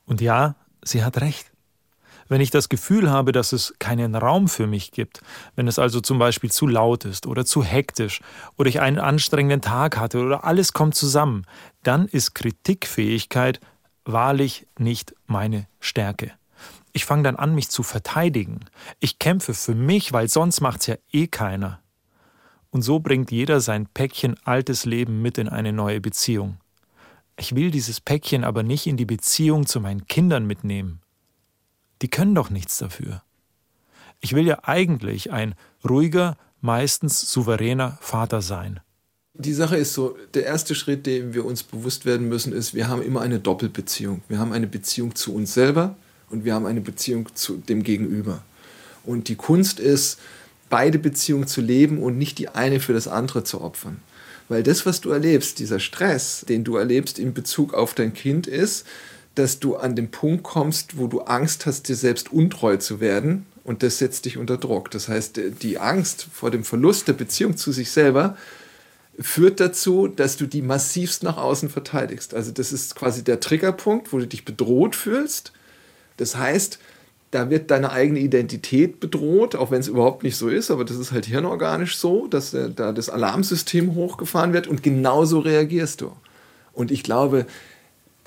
Und 0.05 0.21
ja, 0.21 0.55
sie 0.83 1.03
hat 1.03 1.21
recht. 1.21 1.51
Wenn 2.27 2.41
ich 2.41 2.50
das 2.50 2.69
Gefühl 2.69 3.09
habe, 3.09 3.33
dass 3.33 3.51
es 3.51 3.73
keinen 3.79 4.15
Raum 4.15 4.47
für 4.47 4.65
mich 4.65 4.91
gibt, 4.91 5.21
wenn 5.55 5.67
es 5.67 5.79
also 5.79 6.00
zum 6.00 6.17
Beispiel 6.17 6.50
zu 6.50 6.65
laut 6.65 7.03
ist 7.03 7.27
oder 7.27 7.45
zu 7.45 7.61
hektisch 7.61 8.21
oder 8.57 8.69
ich 8.69 8.79
einen 8.79 9.00
anstrengenden 9.00 9.61
Tag 9.61 9.97
hatte 9.97 10.19
oder 10.19 10.45
alles 10.45 10.71
kommt 10.71 10.95
zusammen, 10.95 11.45
dann 11.83 12.07
ist 12.07 12.33
Kritikfähigkeit 12.33 13.59
wahrlich 14.05 14.65
nicht 14.79 15.13
meine 15.27 15.67
Stärke. 15.81 16.31
Ich 16.93 17.05
fange 17.05 17.23
dann 17.23 17.35
an, 17.35 17.53
mich 17.53 17.69
zu 17.69 17.83
verteidigen. 17.83 18.61
Ich 19.00 19.19
kämpfe 19.19 19.53
für 19.53 19.75
mich, 19.75 20.13
weil 20.13 20.27
sonst 20.27 20.61
macht's 20.61 20.88
ja 20.88 20.95
eh 21.11 21.27
keiner. 21.27 21.81
Und 22.72 22.82
so 22.82 23.00
bringt 23.00 23.32
jeder 23.32 23.60
sein 23.60 23.86
Päckchen 23.86 24.36
altes 24.44 24.86
Leben 24.86 25.22
mit 25.22 25.38
in 25.38 25.50
eine 25.50 25.74
neue 25.74 26.01
Beziehung. 26.01 26.58
Ich 27.38 27.54
will 27.56 27.70
dieses 27.70 28.00
Päckchen 28.00 28.44
aber 28.44 28.63
nicht 28.63 28.88
in 28.88 28.98
die 28.98 29.06
Beziehung 29.06 29.66
zu 29.66 29.80
meinen 29.82 30.08
Kindern 30.08 30.48
mitnehmen. 30.48 31.01
Die 32.01 32.08
können 32.08 32.34
doch 32.34 32.50
nichts 32.50 32.78
dafür. 32.78 33.22
Ich 34.22 34.34
will 34.34 34.48
ja 34.48 34.60
eigentlich 34.63 35.32
ein 35.32 35.56
ruhiger, 35.88 36.38
meistens 36.62 37.20
souveräner 37.22 37.98
Vater 38.01 38.42
sein. 38.42 38.80
Die 39.34 39.54
Sache 39.54 39.78
ist 39.78 39.94
so, 39.94 40.18
der 40.34 40.46
erste 40.46 40.75
Schritt, 40.75 41.06
dem 41.06 41.34
wir 41.34 41.46
uns 41.46 41.63
bewusst 41.63 42.06
werden 42.06 42.30
müssen, 42.30 42.54
ist, 42.54 42.74
wir 42.74 42.88
haben 42.88 43.01
immer 43.01 43.22
eine 43.22 43.40
Doppelbeziehung. 43.40 44.22
Wir 44.28 44.40
haben 44.40 44.51
eine 44.51 44.68
Beziehung 44.68 45.16
zu 45.16 45.34
uns 45.34 45.54
selber 45.54 45.96
und 46.30 46.46
wir 46.46 46.54
haben 46.54 46.66
eine 46.66 46.82
Beziehung 46.82 47.30
zu 47.34 47.58
dem 47.58 47.84
Gegenüber. 47.84 48.44
Und 49.04 49.28
die 49.30 49.36
Kunst 49.36 49.79
ist, 49.79 50.20
beide 50.72 50.98
Beziehungen 50.98 51.46
zu 51.46 51.62
leben 51.62 52.01
und 52.01 52.18
nicht 52.18 52.40
die 52.40 52.50
eine 52.50 52.79
für 52.79 52.94
das 52.94 53.07
andere 53.07 53.44
zu 53.44 53.62
opfern. 53.62 54.01
Weil 54.50 54.64
das, 54.64 54.88
was 54.88 55.00
du 55.00 55.12
erlebst, 55.12 55.60
dieser 55.60 55.79
Stress, 55.79 56.44
den 56.50 56.64
du 56.64 56.77
erlebst 56.77 57.20
in 57.20 57.36
Bezug 57.36 57.75
auf 57.75 57.94
dein 57.94 58.14
Kind, 58.14 58.48
ist, 58.48 58.88
dass 59.36 59.60
du 59.60 59.75
an 59.75 59.96
den 59.96 60.10
Punkt 60.12 60.44
kommst, 60.44 60.98
wo 60.98 61.07
du 61.07 61.22
Angst 61.22 61.66
hast, 61.66 61.88
dir 61.88 61.96
selbst 61.96 62.34
untreu 62.34 62.77
zu 62.77 63.00
werden. 63.00 63.46
Und 63.64 63.84
das 63.84 64.00
setzt 64.00 64.25
dich 64.25 64.38
unter 64.38 64.57
Druck. 64.57 64.90
Das 64.92 65.07
heißt, 65.07 65.40
die 65.62 65.77
Angst 65.77 66.27
vor 66.34 66.50
dem 66.50 66.64
Verlust 66.64 67.07
der 67.07 67.14
Beziehung 67.14 67.55
zu 67.55 67.72
sich 67.72 67.92
selber 67.92 68.36
führt 69.20 69.60
dazu, 69.60 70.07
dass 70.07 70.38
du 70.38 70.48
die 70.48 70.62
massivst 70.62 71.24
nach 71.24 71.38
außen 71.38 71.70
verteidigst. 71.70 72.34
Also 72.34 72.51
das 72.51 72.74
ist 72.74 72.96
quasi 72.96 73.24
der 73.24 73.40
Triggerpunkt, 73.40 74.12
wo 74.12 74.20
du 74.20 74.27
dich 74.27 74.46
bedroht 74.46 74.96
fühlst. 74.96 75.51
Das 76.18 76.36
heißt, 76.36 76.79
da 77.31 77.50
wird 77.50 77.72
deine 77.72 77.91
eigene 77.91 78.20
Identität 78.20 79.00
bedroht, 79.00 79.55
auch 79.55 79.72
wenn 79.72 79.79
es 79.79 79.87
überhaupt 79.87 80.24
nicht 80.24 80.35
so 80.35 80.50
ist, 80.50 80.70
aber 80.70 80.83
das 80.83 80.98
ist 80.98 81.11
halt 81.13 81.25
hirnorganisch 81.25 81.98
so, 81.98 82.27
dass 82.27 82.53
äh, 82.53 82.70
da 82.70 82.91
das 82.91 83.09
Alarmsystem 83.09 83.96
hochgefahren 83.96 84.53
wird 84.53 84.67
und 84.67 84.83
genauso 84.83 85.39
reagierst 85.39 86.01
du. 86.01 86.11
Und 86.74 86.91
ich 86.91 87.03
glaube, 87.03 87.46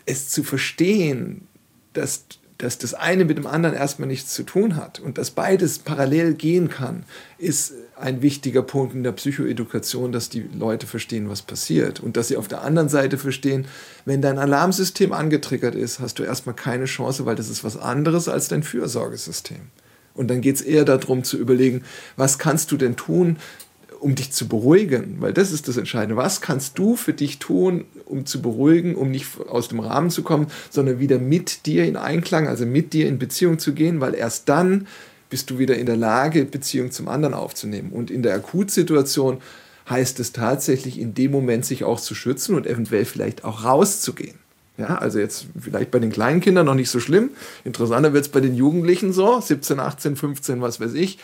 es 0.06 0.30
zu 0.30 0.42
verstehen, 0.42 1.46
dass 1.92 2.24
dass 2.58 2.78
das 2.78 2.94
eine 2.94 3.24
mit 3.24 3.36
dem 3.36 3.46
anderen 3.46 3.74
erstmal 3.74 4.08
nichts 4.08 4.32
zu 4.32 4.44
tun 4.44 4.76
hat 4.76 5.00
und 5.00 5.18
dass 5.18 5.32
beides 5.32 5.80
parallel 5.80 6.34
gehen 6.34 6.68
kann, 6.68 7.04
ist 7.36 7.74
ein 8.04 8.20
wichtiger 8.20 8.62
Punkt 8.62 8.94
in 8.94 9.02
der 9.02 9.12
Psychoedukation, 9.12 10.12
dass 10.12 10.28
die 10.28 10.44
Leute 10.54 10.86
verstehen, 10.86 11.30
was 11.30 11.40
passiert 11.40 12.00
und 12.00 12.18
dass 12.18 12.28
sie 12.28 12.36
auf 12.36 12.48
der 12.48 12.60
anderen 12.60 12.90
Seite 12.90 13.16
verstehen, 13.16 13.66
wenn 14.04 14.20
dein 14.20 14.38
Alarmsystem 14.38 15.14
angetriggert 15.14 15.74
ist, 15.74 16.00
hast 16.00 16.18
du 16.18 16.22
erstmal 16.22 16.54
keine 16.54 16.84
Chance, 16.84 17.24
weil 17.24 17.34
das 17.34 17.48
ist 17.48 17.64
was 17.64 17.78
anderes 17.78 18.28
als 18.28 18.48
dein 18.48 18.62
Fürsorgesystem. 18.62 19.60
Und 20.12 20.28
dann 20.28 20.42
geht 20.42 20.56
es 20.56 20.60
eher 20.60 20.84
darum 20.84 21.24
zu 21.24 21.38
überlegen, 21.38 21.82
was 22.16 22.38
kannst 22.38 22.70
du 22.72 22.76
denn 22.76 22.94
tun, 22.96 23.38
um 24.00 24.14
dich 24.14 24.32
zu 24.32 24.48
beruhigen, 24.48 25.16
weil 25.20 25.32
das 25.32 25.50
ist 25.50 25.66
das 25.66 25.78
Entscheidende. 25.78 26.16
Was 26.16 26.42
kannst 26.42 26.78
du 26.78 26.96
für 26.96 27.14
dich 27.14 27.38
tun, 27.38 27.86
um 28.04 28.26
zu 28.26 28.42
beruhigen, 28.42 28.96
um 28.96 29.10
nicht 29.10 29.28
aus 29.48 29.68
dem 29.68 29.80
Rahmen 29.80 30.10
zu 30.10 30.22
kommen, 30.22 30.48
sondern 30.68 30.98
wieder 30.98 31.18
mit 31.18 31.64
dir 31.64 31.86
in 31.86 31.96
Einklang, 31.96 32.48
also 32.48 32.66
mit 32.66 32.92
dir 32.92 33.08
in 33.08 33.18
Beziehung 33.18 33.58
zu 33.58 33.72
gehen, 33.72 34.02
weil 34.02 34.14
erst 34.14 34.50
dann 34.50 34.88
bist 35.30 35.50
du 35.50 35.58
wieder 35.58 35.76
in 35.76 35.86
der 35.86 35.96
Lage, 35.96 36.44
Beziehung 36.44 36.90
zum 36.90 37.08
anderen 37.08 37.34
aufzunehmen. 37.34 37.90
Und 37.90 38.10
in 38.10 38.22
der 38.22 38.34
Akutsituation 38.34 39.40
heißt 39.88 40.20
es 40.20 40.32
tatsächlich, 40.32 40.98
in 40.98 41.14
dem 41.14 41.30
Moment 41.30 41.64
sich 41.64 41.84
auch 41.84 42.00
zu 42.00 42.14
schützen 42.14 42.54
und 42.54 42.66
eventuell 42.66 43.04
vielleicht 43.04 43.44
auch 43.44 43.64
rauszugehen. 43.64 44.38
Ja, 44.76 44.96
also 44.96 45.20
jetzt 45.20 45.46
vielleicht 45.60 45.92
bei 45.92 46.00
den 46.00 46.10
kleinen 46.10 46.40
Kindern 46.40 46.66
noch 46.66 46.74
nicht 46.74 46.90
so 46.90 46.98
schlimm. 46.98 47.30
Interessanter 47.64 48.12
wird 48.12 48.24
es 48.24 48.32
bei 48.32 48.40
den 48.40 48.56
Jugendlichen 48.56 49.12
so, 49.12 49.40
17, 49.40 49.78
18, 49.78 50.16
15, 50.16 50.60
was 50.60 50.80
weiß 50.80 50.94
ich 50.94 51.18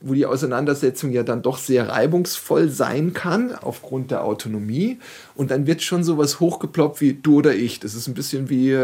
wo 0.00 0.14
die 0.14 0.26
Auseinandersetzung 0.26 1.12
ja 1.12 1.22
dann 1.22 1.42
doch 1.42 1.58
sehr 1.58 1.88
reibungsvoll 1.88 2.68
sein 2.68 3.12
kann 3.12 3.54
aufgrund 3.54 4.10
der 4.10 4.24
Autonomie. 4.24 4.98
Und 5.34 5.50
dann 5.50 5.66
wird 5.66 5.82
schon 5.82 6.04
sowas 6.04 6.40
hochgeploppt 6.40 7.00
wie 7.00 7.14
du 7.14 7.38
oder 7.38 7.54
ich. 7.54 7.80
Das 7.80 7.94
ist 7.94 8.06
ein 8.06 8.14
bisschen 8.14 8.48
wie, 8.48 8.76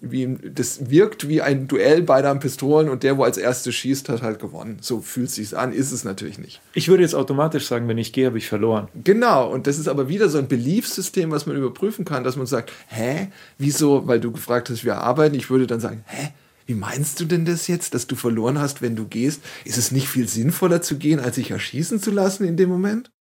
wie 0.00 0.36
das 0.54 0.90
wirkt 0.90 1.28
wie 1.28 1.42
ein 1.42 1.68
Duell 1.68 2.02
beider 2.02 2.34
Pistolen 2.36 2.88
und 2.88 3.02
der, 3.02 3.18
wo 3.18 3.24
als 3.24 3.38
erstes 3.38 3.74
schießt, 3.74 4.08
hat 4.08 4.22
halt 4.22 4.38
gewonnen. 4.40 4.78
So 4.80 5.00
fühlt 5.00 5.28
es 5.28 5.36
sich 5.36 5.56
an, 5.56 5.72
ist 5.72 5.92
es 5.92 6.04
natürlich 6.04 6.38
nicht. 6.38 6.60
Ich 6.74 6.88
würde 6.88 7.02
jetzt 7.02 7.14
automatisch 7.14 7.66
sagen, 7.66 7.88
wenn 7.88 7.98
ich 7.98 8.12
gehe, 8.12 8.26
habe 8.26 8.38
ich 8.38 8.48
verloren. 8.48 8.88
Genau, 9.04 9.50
und 9.50 9.66
das 9.66 9.78
ist 9.78 9.88
aber 9.88 10.08
wieder 10.08 10.28
so 10.28 10.38
ein 10.38 10.48
Beliefssystem, 10.48 11.30
was 11.30 11.46
man 11.46 11.56
überprüfen 11.56 12.04
kann, 12.04 12.24
dass 12.24 12.36
man 12.36 12.46
sagt, 12.46 12.72
hä, 12.88 13.28
wieso, 13.58 14.06
weil 14.06 14.20
du 14.20 14.32
gefragt 14.32 14.70
hast, 14.70 14.82
wie 14.82 14.86
wir 14.86 14.98
arbeiten, 14.98 15.34
ich 15.34 15.50
würde 15.50 15.66
dann 15.66 15.80
sagen, 15.80 16.04
hä, 16.06 16.32
wie 16.66 16.74
meinst 16.74 17.20
du 17.20 17.26
denn 17.26 17.44
das 17.44 17.68
jetzt, 17.68 17.94
dass 17.94 18.08
du 18.08 18.16
verloren 18.16 18.58
hast, 18.58 18.82
wenn 18.82 18.96
du 18.96 19.06
gehst? 19.06 19.40
Ist 19.64 19.78
es 19.78 19.92
nicht 19.92 20.08
viel 20.08 20.26
sinnvoller 20.26 20.82
zu 20.82 20.98
gehen, 20.98 21.20
als 21.20 21.36
sich 21.36 21.52
erschießen 21.52 22.00
zu 22.00 22.10
lassen 22.10 22.44
in 22.44 22.56
dem 22.56 22.68
Moment? 22.68 23.12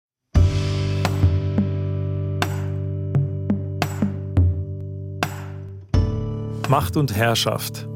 Macht 6.67 6.97
und 6.97 7.15
Herrschaft. 7.15 7.87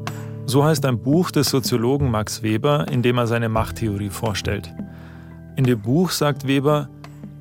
So 0.46 0.64
heißt 0.64 0.84
ein 0.84 1.02
Buch 1.02 1.32
des 1.32 1.48
Soziologen 1.48 2.12
Max 2.12 2.44
Weber, 2.44 2.86
in 2.88 3.02
dem 3.02 3.18
er 3.18 3.26
seine 3.26 3.48
Machttheorie 3.48 4.10
vorstellt. 4.10 4.72
In 5.56 5.64
dem 5.64 5.82
Buch 5.82 6.10
sagt 6.10 6.46
Weber, 6.46 6.88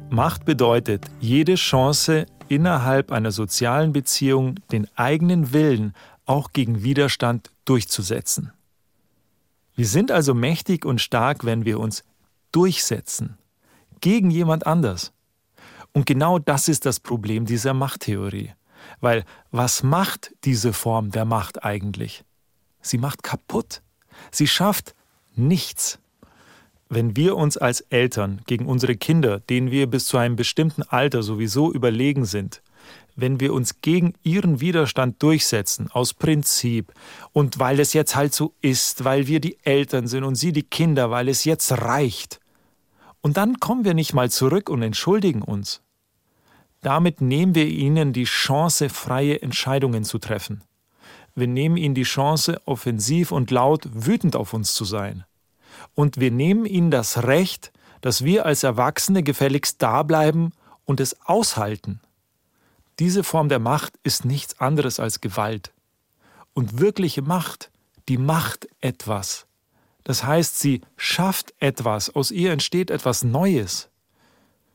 Macht 0.09 0.45
bedeutet, 0.45 1.05
jede 1.19 1.53
Chance 1.53 2.25
innerhalb 2.47 3.11
einer 3.11 3.31
sozialen 3.31 3.93
Beziehung 3.93 4.55
den 4.71 4.87
eigenen 4.95 5.53
Willen 5.53 5.93
auch 6.25 6.53
gegen 6.53 6.81
Widerstand 6.81 7.51
durchzusetzen. 7.69 8.51
Wir 9.75 9.87
sind 9.87 10.11
also 10.11 10.33
mächtig 10.33 10.85
und 10.85 10.99
stark, 10.99 11.45
wenn 11.45 11.65
wir 11.65 11.79
uns 11.79 12.03
durchsetzen 12.51 13.37
gegen 14.01 14.31
jemand 14.31 14.65
anders. 14.65 15.13
Und 15.93 16.05
genau 16.05 16.39
das 16.39 16.67
ist 16.67 16.85
das 16.85 16.99
Problem 16.99 17.45
dieser 17.45 17.73
Machttheorie. 17.73 18.51
Weil 19.01 19.25
was 19.51 19.83
macht 19.83 20.33
diese 20.43 20.73
Form 20.73 21.11
der 21.11 21.25
Macht 21.25 21.63
eigentlich? 21.63 22.23
Sie 22.81 22.97
macht 22.97 23.23
kaputt. 23.23 23.81
Sie 24.31 24.47
schafft 24.47 24.95
nichts. 25.35 25.99
Wenn 26.89 27.15
wir 27.15 27.35
uns 27.35 27.57
als 27.57 27.81
Eltern 27.81 28.41
gegen 28.47 28.65
unsere 28.65 28.95
Kinder, 28.95 29.39
denen 29.41 29.69
wir 29.69 29.87
bis 29.87 30.07
zu 30.07 30.17
einem 30.17 30.35
bestimmten 30.35 30.83
Alter 30.83 31.21
sowieso 31.21 31.71
überlegen 31.71 32.25
sind, 32.25 32.61
wenn 33.15 33.39
wir 33.39 33.53
uns 33.53 33.81
gegen 33.81 34.13
ihren 34.23 34.61
Widerstand 34.61 35.21
durchsetzen, 35.21 35.89
aus 35.91 36.13
Prinzip 36.13 36.93
und 37.33 37.59
weil 37.59 37.79
es 37.79 37.93
jetzt 37.93 38.15
halt 38.15 38.33
so 38.33 38.53
ist, 38.61 39.03
weil 39.03 39.27
wir 39.27 39.39
die 39.39 39.57
Eltern 39.63 40.07
sind 40.07 40.23
und 40.23 40.35
sie 40.35 40.53
die 40.53 40.63
Kinder, 40.63 41.11
weil 41.11 41.27
es 41.29 41.43
jetzt 41.43 41.71
reicht. 41.71 42.39
Und 43.21 43.37
dann 43.37 43.59
kommen 43.59 43.83
wir 43.83 43.93
nicht 43.93 44.13
mal 44.13 44.31
zurück 44.31 44.69
und 44.69 44.81
entschuldigen 44.81 45.41
uns. 45.41 45.81
Damit 46.81 47.19
nehmen 47.19 47.55
wir 47.55 47.67
ihnen 47.67 48.13
die 48.13 48.23
Chance, 48.23 48.89
freie 48.89 49.41
Entscheidungen 49.41 50.05
zu 50.05 50.17
treffen. 50.17 50.63
Wir 51.35 51.47
nehmen 51.47 51.77
ihnen 51.77 51.95
die 51.95 52.03
Chance, 52.03 52.61
offensiv 52.65 53.31
und 53.31 53.51
laut 53.51 53.87
wütend 53.93 54.35
auf 54.35 54.53
uns 54.53 54.73
zu 54.73 54.85
sein. 54.85 55.25
Und 55.93 56.19
wir 56.19 56.31
nehmen 56.31 56.65
ihnen 56.65 56.91
das 56.91 57.23
Recht, 57.23 57.71
dass 58.01 58.23
wir 58.23 58.45
als 58.45 58.63
Erwachsene 58.63 59.23
gefälligst 59.23 59.81
dableiben 59.81 60.53
und 60.85 61.01
es 61.01 61.17
aushalten. 61.25 61.99
Diese 62.99 63.23
Form 63.23 63.47
der 63.47 63.59
Macht 63.59 63.93
ist 64.03 64.25
nichts 64.25 64.59
anderes 64.59 64.99
als 64.99 65.21
Gewalt. 65.21 65.71
Und 66.53 66.79
wirkliche 66.79 67.21
Macht, 67.21 67.71
die 68.09 68.17
macht 68.17 68.67
etwas. 68.81 69.47
Das 70.03 70.25
heißt, 70.25 70.59
sie 70.59 70.81
schafft 70.97 71.53
etwas, 71.59 72.13
aus 72.13 72.29
ihr 72.29 72.51
entsteht 72.51 72.91
etwas 72.91 73.23
Neues. 73.23 73.89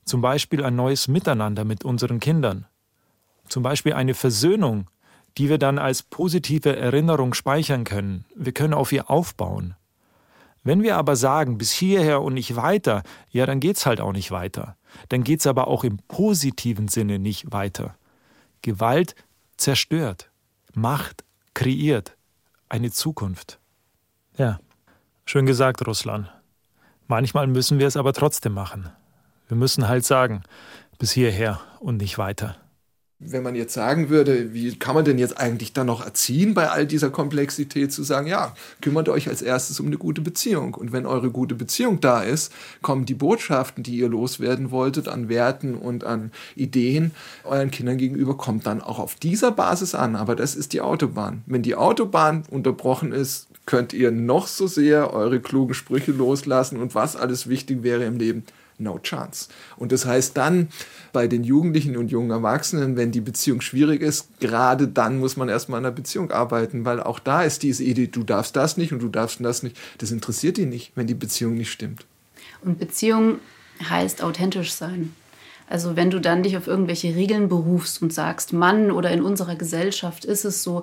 Zum 0.07 0.23
Beispiel 0.23 0.65
ein 0.65 0.75
neues 0.75 1.07
Miteinander 1.07 1.65
mit 1.65 1.85
unseren 1.85 2.19
Kindern. 2.19 2.67
Zum 3.49 3.63
Beispiel 3.63 3.93
eine 3.93 4.15
Versöhnung, 4.15 4.89
die 5.37 5.51
wir 5.51 5.59
dann 5.59 5.79
als 5.79 6.03
positive 6.03 6.77
Erinnerung 6.77 7.35
speichern 7.35 7.85
können. 7.85 8.25
Wir 8.35 8.53
können 8.53 8.75
auf 8.75 8.93
ihr 8.93 9.11
aufbauen. 9.11 9.75
Wenn 10.63 10.83
wir 10.83 10.97
aber 10.97 11.17
sagen, 11.17 11.59
bis 11.59 11.73
hierher 11.73 12.23
und 12.23 12.35
nicht 12.35 12.57
weiter, 12.57 13.03
ja, 13.29 13.45
dann 13.45 13.61
geht's 13.61 13.85
halt 13.85 14.01
auch 14.01 14.13
nicht 14.13 14.31
weiter. 14.31 14.77
Dann 15.11 15.25
geht's 15.25 15.47
aber 15.47 15.69
auch 15.69 15.85
im 15.85 15.99
positiven 16.09 16.89
Sinne 16.89 17.19
nicht 17.19 17.53
weiter. 17.53 17.97
Gewalt 18.65 19.15
zerstört, 19.59 20.31
Macht 20.73 21.23
kreiert 21.53 22.17
eine 22.69 22.91
Zukunft. 22.91 23.61
Ja, 24.37 24.59
schön 25.27 25.47
gesagt, 25.47 25.87
Russland. 25.87 26.33
Manchmal 27.07 27.47
müssen 27.47 27.79
wir 27.79 27.87
es 27.87 27.97
aber 27.97 28.15
trotzdem 28.15 28.55
machen. 28.55 28.91
Wir 29.49 29.57
müssen 29.57 29.87
halt 29.87 30.05
sagen, 30.05 30.43
bis 30.99 31.13
hierher 31.13 31.61
und 31.79 31.99
nicht 31.99 32.17
weiter 32.17 32.57
wenn 33.27 33.43
man 33.43 33.55
jetzt 33.55 33.75
sagen 33.75 34.09
würde, 34.09 34.53
wie 34.53 34.75
kann 34.77 34.95
man 34.95 35.05
denn 35.05 35.19
jetzt 35.19 35.39
eigentlich 35.39 35.73
dann 35.73 35.87
noch 35.87 36.05
erziehen 36.05 36.55
bei 36.55 36.71
all 36.71 36.87
dieser 36.87 37.11
Komplexität, 37.11 37.93
zu 37.93 38.03
sagen, 38.03 38.27
ja, 38.27 38.55
kümmert 38.81 39.09
euch 39.09 39.29
als 39.29 39.43
erstes 39.43 39.81
um 39.81 39.87
eine 39.87 39.99
gute 39.99 40.21
Beziehung. 40.21 40.75
Und 40.75 40.93
wenn 40.93 41.07
eure 41.07 41.31
gute 41.31 41.55
Beziehung 41.55 42.01
da 42.01 42.23
ist, 42.23 42.53
kommen 42.83 43.07
die 43.07 43.15
Botschaften, 43.15 43.83
die 43.83 43.97
ihr 43.97 44.09
loswerden 44.09 44.71
wolltet, 44.71 45.09
an 45.09 45.29
Werten 45.29 45.75
und 45.75 46.05
an 46.05 46.33
Ideen 46.57 47.13
euren 47.45 47.71
Kindern 47.71 47.99
gegenüber, 47.99 48.37
kommt 48.37 48.67
dann 48.67 48.81
auch 48.81 48.99
auf 48.99 49.15
dieser 49.15 49.51
Basis 49.51 49.95
an. 49.95 50.17
Aber 50.17 50.37
das 50.37 50.55
ist 50.55 50.73
die 50.73 50.81
Autobahn. 50.81 51.43
Wenn 51.47 51.63
die 51.63 51.77
Autobahn 51.77 52.45
unterbrochen 52.51 53.13
ist, 53.13 53.49
könnt 53.67 53.93
ihr 53.93 54.11
noch 54.11 54.47
so 54.47 54.67
sehr 54.67 55.13
eure 55.15 55.41
klugen 55.41 55.75
Sprüche 55.75 56.13
loslassen 56.13 56.81
und 56.81 56.95
was 56.95 57.17
alles 57.17 57.49
wichtig 57.49 57.83
wäre 57.83 58.05
im 58.05 58.19
Leben 58.19 58.45
no 58.79 58.99
chance. 58.99 59.49
Und 59.77 59.93
das 59.93 60.07
heißt 60.07 60.37
dann 60.37 60.69
bei 61.13 61.29
den 61.29 61.45
Jugendlichen 61.45 61.97
und 61.97 62.11
jungen 62.11 62.31
Erwachsenen, 62.31 62.97
wenn 62.97 63.13
die 63.13 63.21
Beziehung 63.21 63.61
schwierig 63.61 64.03
ist, 64.03 64.41
gerade 64.41 64.89
dann 64.89 65.19
muss 65.19 65.37
man 65.37 65.49
erstmal 65.49 65.79
an 65.79 65.85
der 65.85 65.91
Beziehung 65.91 66.31
arbeiten, 66.31 66.85
weil 66.85 67.01
auch 67.01 67.19
da 67.19 67.43
ist 67.43 67.63
diese 67.63 67.85
Idee, 67.85 68.09
du 68.09 68.25
darfst 68.25 68.57
das 68.57 68.77
nicht 68.77 68.93
und 68.93 69.01
du 69.01 69.09
darfst 69.09 69.45
das 69.45 69.63
nicht, 69.63 69.77
das 69.99 70.11
interessiert 70.11 70.57
die 70.57 70.67
nicht, 70.67 70.93
wenn 70.95 71.07
die 71.07 71.15
Beziehung 71.15 71.55
nicht 71.55 71.71
stimmt. 71.71 72.05
Und 72.63 72.79
Beziehung 72.79 73.39
heißt 73.89 74.23
authentisch 74.23 74.73
sein. 74.73 75.15
Also 75.67 75.97
wenn 75.97 76.11
du 76.11 76.21
dann 76.21 76.43
dich 76.43 76.57
auf 76.57 76.67
irgendwelche 76.67 77.15
Regeln 77.15 77.49
berufst 77.49 78.03
und 78.03 78.13
sagst, 78.13 78.53
Mann 78.53 78.91
oder 78.91 79.11
in 79.11 79.23
unserer 79.23 79.57
Gesellschaft 79.57 80.25
ist 80.25 80.45
es 80.45 80.63
so, 80.63 80.83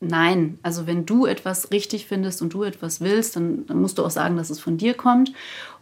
Nein, 0.00 0.58
also 0.62 0.86
wenn 0.86 1.06
du 1.06 1.26
etwas 1.26 1.72
richtig 1.72 2.06
findest 2.06 2.40
und 2.40 2.54
du 2.54 2.62
etwas 2.62 3.00
willst, 3.00 3.34
dann, 3.34 3.66
dann, 3.66 3.80
musst 3.80 3.98
du 3.98 4.04
auch 4.04 4.10
sagen, 4.10 4.36
dass 4.36 4.48
es 4.48 4.60
von 4.60 4.78
dir 4.78 4.94
kommt. 4.94 5.32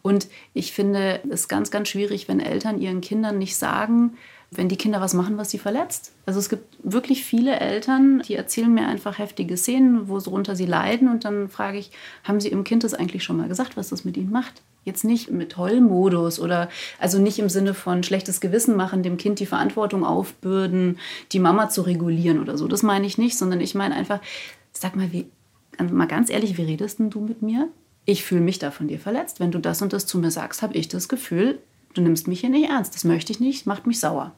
Und 0.01 0.29
ich 0.55 0.73
finde 0.73 1.21
es 1.29 1.49
ganz, 1.49 1.71
ganz 1.71 1.89
schwierig, 1.89 2.27
wenn 2.27 2.41
Eltern 2.41 2.81
ihren 2.81 3.03
Kindern 3.03 3.37
nicht 3.37 3.57
sagen, 3.57 4.17
wenn 4.51 4.69
die 4.69 4.77
Kinder 4.77 5.01
was 5.01 5.15
machen, 5.15 5.39
was 5.39 5.51
sie 5.51 5.59
verletzt. 5.59 6.13
Also 6.25 6.39
es 6.39 6.49
gibt 6.49 6.65
wirklich 6.83 7.25
viele 7.25 7.59
Eltern, 7.59 8.23
die 8.27 8.35
erzählen 8.35 8.73
mir 8.73 8.87
einfach 8.87 9.19
heftige 9.19 9.57
Szenen, 9.57 10.09
wo 10.09 10.25
worunter 10.25 10.55
sie 10.55 10.67
leiden. 10.67 11.09
Und 11.09 11.25
dann 11.25 11.49
frage 11.49 11.79
ich, 11.79 11.91
haben 12.25 12.41
sie 12.41 12.49
ihrem 12.49 12.65
Kind 12.65 12.85
das 12.85 12.95
eigentlich 12.95 13.25
schon 13.25 13.37
mal 13.37 13.49
gesagt, 13.49 13.77
was 13.77 13.89
das 13.89 14.05
mit 14.05 14.17
ihnen 14.17 14.31
macht? 14.31 14.63
Jetzt 14.85 15.05
nicht 15.05 15.33
mit 15.33 15.57
Heulmodus 15.57 16.39
oder 16.39 16.69
also 17.01 17.19
nicht 17.19 17.41
im 17.41 17.49
Sinne 17.49 17.75
von 17.75 18.05
schlechtes 18.05 18.41
Gewissen 18.41 18.77
machen, 18.77 19.03
dem 19.03 19.17
Kind 19.17 19.41
die 19.41 19.47
Verantwortung 19.47 20.05
aufbürden, 20.05 20.99
die 21.33 21.41
Mama 21.41 21.69
zu 21.69 21.83
regulieren 21.83 22.41
oder 22.41 22.57
so. 22.57 22.69
Das 22.69 22.85
meine 22.85 23.07
ich 23.07 23.19
nicht, 23.19 23.37
sondern 23.37 23.61
ich 23.61 23.75
meine 23.75 23.97
einfach, 23.97 24.21
sag 24.73 24.95
mal, 24.95 25.13
wie, 25.13 25.27
mal 25.91 26.07
ganz 26.07 26.31
ehrlich, 26.31 26.57
wie 26.57 26.63
redest 26.63 27.01
denn 27.01 27.11
du 27.11 27.21
mit 27.21 27.43
mir? 27.43 27.69
Ich 28.05 28.23
fühle 28.23 28.43
mich 28.43 28.61
da 28.61 28.71
von 28.71 28.87
dir 28.87 29.01
verletzt. 29.01 29.41
Wenn 29.41 29.51
du 29.51 29.59
das 29.59 29.83
und 29.83 29.93
das 29.93 30.07
zu 30.07 30.19
mir 30.19 30.31
sagst, 30.31 30.63
habe 30.63 30.75
ich 30.75 30.87
das 30.87 31.09
Gefühl, 31.09 31.59
du 31.97 32.03
nimmst 32.03 32.29
mich 32.29 32.41
hier 32.41 32.51
nicht 32.51 32.69
ernst. 32.69 32.95
Das 32.95 33.05
möchte 33.05 33.33
ich 33.33 33.41
nicht, 33.41 33.67
macht 33.67 33.87
mich 33.87 34.01
sauer. 34.01 34.35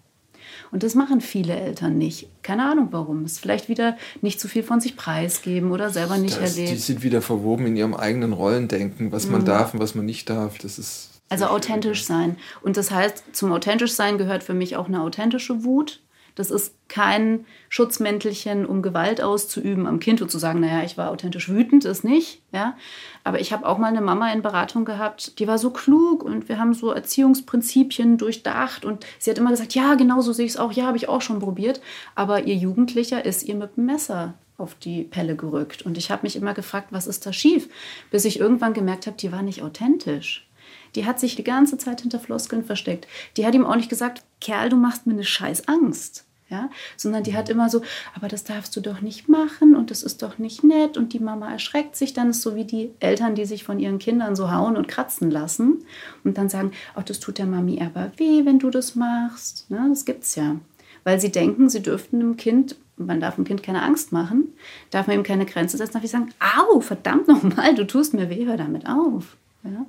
Und 0.70 0.82
das 0.82 0.94
machen 0.94 1.20
viele 1.20 1.54
Eltern 1.54 1.98
nicht. 1.98 2.28
Keine 2.42 2.70
Ahnung 2.70 2.88
warum. 2.90 3.24
Es 3.24 3.32
ist 3.32 3.40
vielleicht 3.40 3.68
wieder 3.68 3.96
nicht 4.20 4.40
zu 4.40 4.48
viel 4.48 4.62
von 4.62 4.80
sich 4.80 4.96
preisgeben 4.96 5.70
oder 5.72 5.90
selber 5.90 6.18
nicht 6.18 6.40
das, 6.40 6.56
erleben. 6.56 6.74
Die 6.74 6.80
sind 6.80 7.02
wieder 7.02 7.22
verwoben 7.22 7.66
in 7.66 7.76
ihrem 7.76 7.94
eigenen 7.94 8.32
Rollendenken, 8.32 9.12
was 9.12 9.28
man 9.28 9.42
mhm. 9.42 9.46
darf 9.46 9.74
und 9.74 9.80
was 9.80 9.94
man 9.94 10.04
nicht 10.04 10.28
darf. 10.28 10.58
Das 10.58 10.78
ist 10.78 11.10
also 11.30 11.46
authentisch 11.46 12.04
sein. 12.04 12.36
Und 12.62 12.76
das 12.76 12.90
heißt, 12.90 13.24
zum 13.32 13.52
authentisch 13.52 13.92
sein 13.92 14.18
gehört 14.18 14.42
für 14.42 14.54
mich 14.54 14.76
auch 14.76 14.86
eine 14.86 15.02
authentische 15.02 15.64
Wut. 15.64 16.00
Das 16.38 16.52
ist 16.52 16.76
kein 16.86 17.46
Schutzmäntelchen, 17.68 18.64
um 18.64 18.80
Gewalt 18.80 19.20
auszuüben 19.20 19.88
am 19.88 19.98
Kind 19.98 20.22
und 20.22 20.30
zu 20.30 20.38
sagen, 20.38 20.60
naja, 20.60 20.84
ich 20.84 20.96
war 20.96 21.10
authentisch 21.10 21.48
wütend, 21.48 21.84
ist 21.84 22.04
nicht. 22.04 22.42
Ja? 22.52 22.76
Aber 23.24 23.40
ich 23.40 23.52
habe 23.52 23.66
auch 23.66 23.76
mal 23.76 23.88
eine 23.88 24.00
Mama 24.00 24.32
in 24.32 24.40
Beratung 24.40 24.84
gehabt, 24.84 25.40
die 25.40 25.48
war 25.48 25.58
so 25.58 25.70
klug 25.70 26.22
und 26.22 26.48
wir 26.48 26.60
haben 26.60 26.74
so 26.74 26.92
Erziehungsprinzipien 26.92 28.18
durchdacht 28.18 28.84
und 28.84 29.04
sie 29.18 29.30
hat 29.30 29.38
immer 29.38 29.50
gesagt, 29.50 29.74
ja, 29.74 29.96
genau 29.96 30.20
so 30.20 30.32
sehe 30.32 30.46
ich 30.46 30.52
es 30.52 30.58
auch, 30.58 30.70
ja, 30.70 30.86
habe 30.86 30.96
ich 30.96 31.08
auch 31.08 31.22
schon 31.22 31.40
probiert. 31.40 31.80
Aber 32.14 32.44
ihr 32.44 32.54
Jugendlicher 32.54 33.24
ist 33.24 33.42
ihr 33.42 33.56
mit 33.56 33.76
dem 33.76 33.86
Messer 33.86 34.34
auf 34.58 34.76
die 34.76 35.02
Pelle 35.02 35.34
gerückt. 35.34 35.82
Und 35.82 35.98
ich 35.98 36.12
habe 36.12 36.22
mich 36.22 36.36
immer 36.36 36.54
gefragt, 36.54 36.88
was 36.90 37.08
ist 37.08 37.26
da 37.26 37.32
schief? 37.32 37.68
Bis 38.12 38.24
ich 38.24 38.38
irgendwann 38.38 38.74
gemerkt 38.74 39.08
habe, 39.08 39.16
die 39.16 39.32
war 39.32 39.42
nicht 39.42 39.62
authentisch. 39.62 40.48
Die 40.94 41.04
hat 41.04 41.18
sich 41.18 41.34
die 41.34 41.44
ganze 41.44 41.78
Zeit 41.78 42.02
hinter 42.02 42.20
Floskeln 42.20 42.64
versteckt. 42.64 43.08
Die 43.36 43.44
hat 43.44 43.56
ihm 43.56 43.66
auch 43.66 43.76
nicht 43.76 43.90
gesagt, 43.90 44.22
Kerl, 44.40 44.68
du 44.68 44.76
machst 44.76 45.06
mir 45.06 45.14
eine 45.14 45.24
scheiß 45.24 45.66
Angst 45.66 46.27
ja, 46.50 46.70
sondern 46.96 47.24
die 47.24 47.36
hat 47.36 47.50
immer 47.50 47.68
so, 47.68 47.82
aber 48.14 48.28
das 48.28 48.44
darfst 48.44 48.74
du 48.74 48.80
doch 48.80 49.00
nicht 49.02 49.28
machen 49.28 49.76
und 49.76 49.90
das 49.90 50.02
ist 50.02 50.22
doch 50.22 50.38
nicht 50.38 50.64
nett 50.64 50.96
und 50.96 51.12
die 51.12 51.18
Mama 51.18 51.50
erschreckt 51.50 51.94
sich 51.94 52.14
dann, 52.14 52.30
ist 52.30 52.42
so 52.42 52.56
wie 52.56 52.64
die 52.64 52.90
Eltern, 53.00 53.34
die 53.34 53.44
sich 53.44 53.64
von 53.64 53.78
ihren 53.78 53.98
Kindern 53.98 54.34
so 54.34 54.50
hauen 54.50 54.76
und 54.76 54.88
kratzen 54.88 55.30
lassen 55.30 55.84
und 56.24 56.38
dann 56.38 56.48
sagen, 56.48 56.72
oh, 56.96 57.02
das 57.04 57.20
tut 57.20 57.38
der 57.38 57.46
Mami 57.46 57.82
aber 57.82 58.12
weh, 58.16 58.46
wenn 58.46 58.58
du 58.58 58.70
das 58.70 58.94
machst. 58.94 59.70
Ne, 59.70 59.86
das 59.90 60.06
gibt's 60.06 60.36
ja, 60.36 60.56
weil 61.04 61.20
sie 61.20 61.30
denken, 61.30 61.68
sie 61.68 61.82
dürften 61.82 62.20
einem 62.20 62.36
Kind, 62.36 62.76
man 62.96 63.20
darf 63.20 63.34
dem 63.34 63.44
Kind 63.44 63.62
keine 63.62 63.82
Angst 63.82 64.12
machen, 64.12 64.48
darf 64.90 65.06
man 65.06 65.16
ihm 65.16 65.22
keine 65.22 65.44
Grenze 65.44 65.76
setzen, 65.76 65.94
darf 65.94 66.04
ich 66.04 66.10
sagen, 66.10 66.30
au, 66.40 66.80
verdammt 66.80 67.28
nochmal, 67.28 67.74
du 67.74 67.86
tust 67.86 68.14
mir 68.14 68.30
weh, 68.30 68.46
hör 68.46 68.56
damit 68.56 68.86
auf. 68.88 69.36
Ja? 69.64 69.84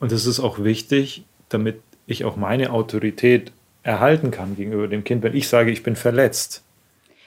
Und 0.00 0.10
es 0.10 0.26
ist 0.26 0.40
auch 0.40 0.64
wichtig, 0.64 1.24
damit 1.48 1.80
ich 2.06 2.24
auch 2.24 2.36
meine 2.36 2.72
Autorität 2.72 3.52
erhalten 3.84 4.30
kann 4.30 4.56
gegenüber 4.56 4.88
dem 4.88 5.04
Kind, 5.04 5.22
wenn 5.22 5.36
ich 5.36 5.46
sage, 5.48 5.70
ich 5.70 5.84
bin 5.84 5.94
verletzt. 5.94 6.64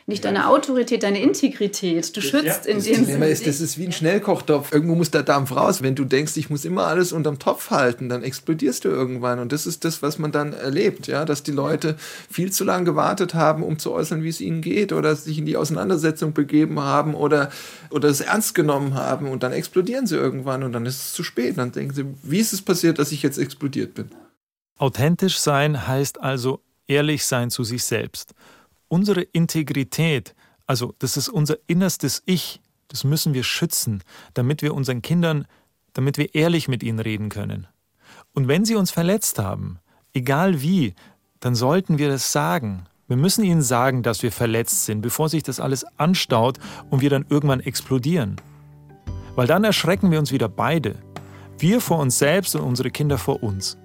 Nicht 0.09 0.23
deine 0.23 0.47
Autorität, 0.47 1.03
deine 1.03 1.21
Integrität. 1.21 2.15
Du 2.15 2.21
schützt 2.21 2.65
ja, 2.65 2.71
in 2.71 2.81
dem 2.81 3.03
Sinne. 3.03 3.27
Ist, 3.27 3.45
das 3.45 3.59
ist 3.59 3.77
wie 3.77 3.87
ein 3.87 3.91
Schnellkochtopf. 3.91 4.71
Irgendwo 4.71 4.95
muss 4.95 5.11
der 5.11 5.23
Dampf 5.23 5.53
raus. 5.53 5.83
Wenn 5.83 5.95
du 5.95 6.05
denkst, 6.05 6.37
ich 6.37 6.49
muss 6.49 6.63
immer 6.63 6.87
alles 6.87 7.11
unterm 7.11 7.39
Topf 7.39 7.71
halten, 7.71 8.07
dann 8.07 8.23
explodierst 8.23 8.85
du 8.85 8.87
irgendwann. 8.87 9.39
Und 9.39 9.51
das 9.51 9.67
ist 9.67 9.83
das, 9.83 10.01
was 10.01 10.17
man 10.17 10.31
dann 10.31 10.53
erlebt, 10.53 11.07
ja, 11.07 11.25
dass 11.25 11.43
die 11.43 11.51
Leute 11.51 11.97
viel 12.31 12.53
zu 12.53 12.63
lange 12.63 12.85
gewartet 12.85 13.33
haben, 13.33 13.63
um 13.63 13.79
zu 13.79 13.91
äußern, 13.91 14.23
wie 14.23 14.29
es 14.29 14.39
ihnen 14.39 14.61
geht, 14.61 14.93
oder 14.93 15.13
sich 15.13 15.39
in 15.39 15.45
die 15.45 15.57
Auseinandersetzung 15.57 16.31
begeben 16.31 16.79
haben 16.79 17.13
oder, 17.13 17.51
oder 17.89 18.07
es 18.07 18.21
ernst 18.21 18.55
genommen 18.55 18.93
haben. 18.93 19.27
Und 19.27 19.43
dann 19.43 19.51
explodieren 19.51 20.07
sie 20.07 20.15
irgendwann 20.15 20.63
und 20.63 20.71
dann 20.71 20.85
ist 20.85 21.03
es 21.03 21.13
zu 21.13 21.23
spät. 21.25 21.57
Dann 21.57 21.73
denken 21.73 21.93
sie, 21.93 22.05
wie 22.23 22.39
ist 22.39 22.53
es 22.53 22.61
passiert, 22.61 22.97
dass 22.97 23.11
ich 23.11 23.23
jetzt 23.23 23.37
explodiert 23.37 23.93
bin? 23.93 24.09
Authentisch 24.77 25.39
sein 25.39 25.87
heißt 25.87 26.21
also 26.21 26.61
ehrlich 26.87 27.25
sein 27.25 27.49
zu 27.49 27.63
sich 27.63 27.83
selbst. 27.83 28.33
Unsere 28.87 29.21
Integrität, 29.21 30.35
also 30.65 30.93
das 30.99 31.17
ist 31.17 31.29
unser 31.29 31.57
innerstes 31.67 32.21
Ich, 32.25 32.61
das 32.87 33.03
müssen 33.03 33.33
wir 33.33 33.43
schützen, 33.43 34.03
damit 34.33 34.61
wir 34.61 34.73
unseren 34.73 35.01
Kindern, 35.01 35.47
damit 35.93 36.17
wir 36.17 36.35
ehrlich 36.35 36.67
mit 36.67 36.83
ihnen 36.83 36.99
reden 36.99 37.29
können. 37.29 37.67
Und 38.33 38.47
wenn 38.47 38.65
sie 38.65 38.75
uns 38.75 38.91
verletzt 38.91 39.39
haben, 39.39 39.79
egal 40.13 40.61
wie, 40.61 40.93
dann 41.39 41.55
sollten 41.55 41.97
wir 41.97 42.09
das 42.09 42.31
sagen. 42.31 42.85
Wir 43.07 43.17
müssen 43.17 43.43
ihnen 43.43 43.61
sagen, 43.61 44.03
dass 44.03 44.21
wir 44.21 44.31
verletzt 44.31 44.85
sind, 44.85 45.01
bevor 45.01 45.27
sich 45.27 45.41
das 45.41 45.59
alles 45.59 45.85
anstaut 45.97 46.59
und 46.89 47.01
wir 47.01 47.09
dann 47.09 47.25
irgendwann 47.29 47.61
explodieren. 47.61 48.35
Weil 49.35 49.47
dann 49.47 49.63
erschrecken 49.63 50.11
wir 50.11 50.19
uns 50.19 50.31
wieder 50.31 50.49
beide. 50.49 50.95
Wir 51.57 51.81
vor 51.81 51.99
uns 51.99 52.19
selbst 52.19 52.55
und 52.55 52.61
unsere 52.61 52.91
Kinder 52.91 53.17
vor 53.17 53.41
uns. 53.41 53.77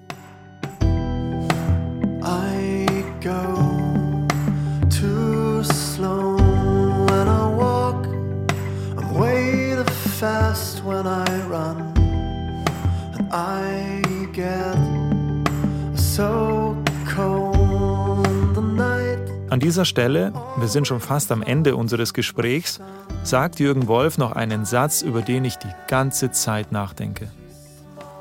Dieser 19.63 19.85
Stelle, 19.85 20.33
wir 20.57 20.67
sind 20.67 20.89
schon 20.89 21.01
fast 21.01 21.31
am 21.31 21.41
Ende 21.41 21.77
unseres 21.77 22.13
Gesprächs, 22.13 22.81
sagt 23.23 23.61
Jürgen 23.61 23.87
Wolf 23.87 24.19
noch 24.19 24.33
einen 24.33 24.65
Satz, 24.65 25.03
über 25.03 25.23
den 25.23 25.45
ich 25.45 25.57
die 25.57 25.73
ganze 25.87 26.33
Zeit 26.33 26.73
nachdenke. 26.73 27.31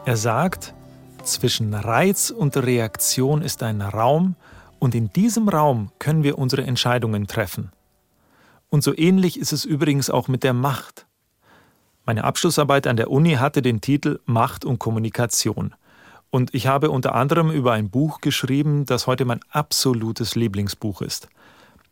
Er 0.05 0.17
sagt, 0.17 0.75
zwischen 1.23 1.73
Reiz 1.73 2.29
und 2.29 2.55
Reaktion 2.57 3.41
ist 3.41 3.63
ein 3.63 3.81
Raum 3.81 4.35
und 4.77 4.93
in 4.93 5.11
diesem 5.13 5.49
Raum 5.49 5.91
können 5.97 6.23
wir 6.23 6.37
unsere 6.37 6.61
Entscheidungen 6.61 7.25
treffen. 7.25 7.71
Und 8.69 8.83
so 8.83 8.95
ähnlich 8.95 9.39
ist 9.39 9.51
es 9.51 9.65
übrigens 9.65 10.11
auch 10.11 10.27
mit 10.27 10.43
der 10.43 10.53
Macht. 10.53 11.07
Meine 12.05 12.23
Abschlussarbeit 12.23 12.85
an 12.85 12.97
der 12.97 13.09
Uni 13.09 13.33
hatte 13.33 13.63
den 13.63 13.81
Titel 13.81 14.19
Macht 14.25 14.63
und 14.63 14.77
Kommunikation. 14.77 15.73
Und 16.31 16.55
ich 16.55 16.65
habe 16.65 16.89
unter 16.89 17.13
anderem 17.13 17.51
über 17.51 17.73
ein 17.73 17.89
Buch 17.89 18.21
geschrieben, 18.21 18.85
das 18.85 19.05
heute 19.05 19.25
mein 19.25 19.41
absolutes 19.49 20.35
Lieblingsbuch 20.35 21.01
ist. 21.01 21.27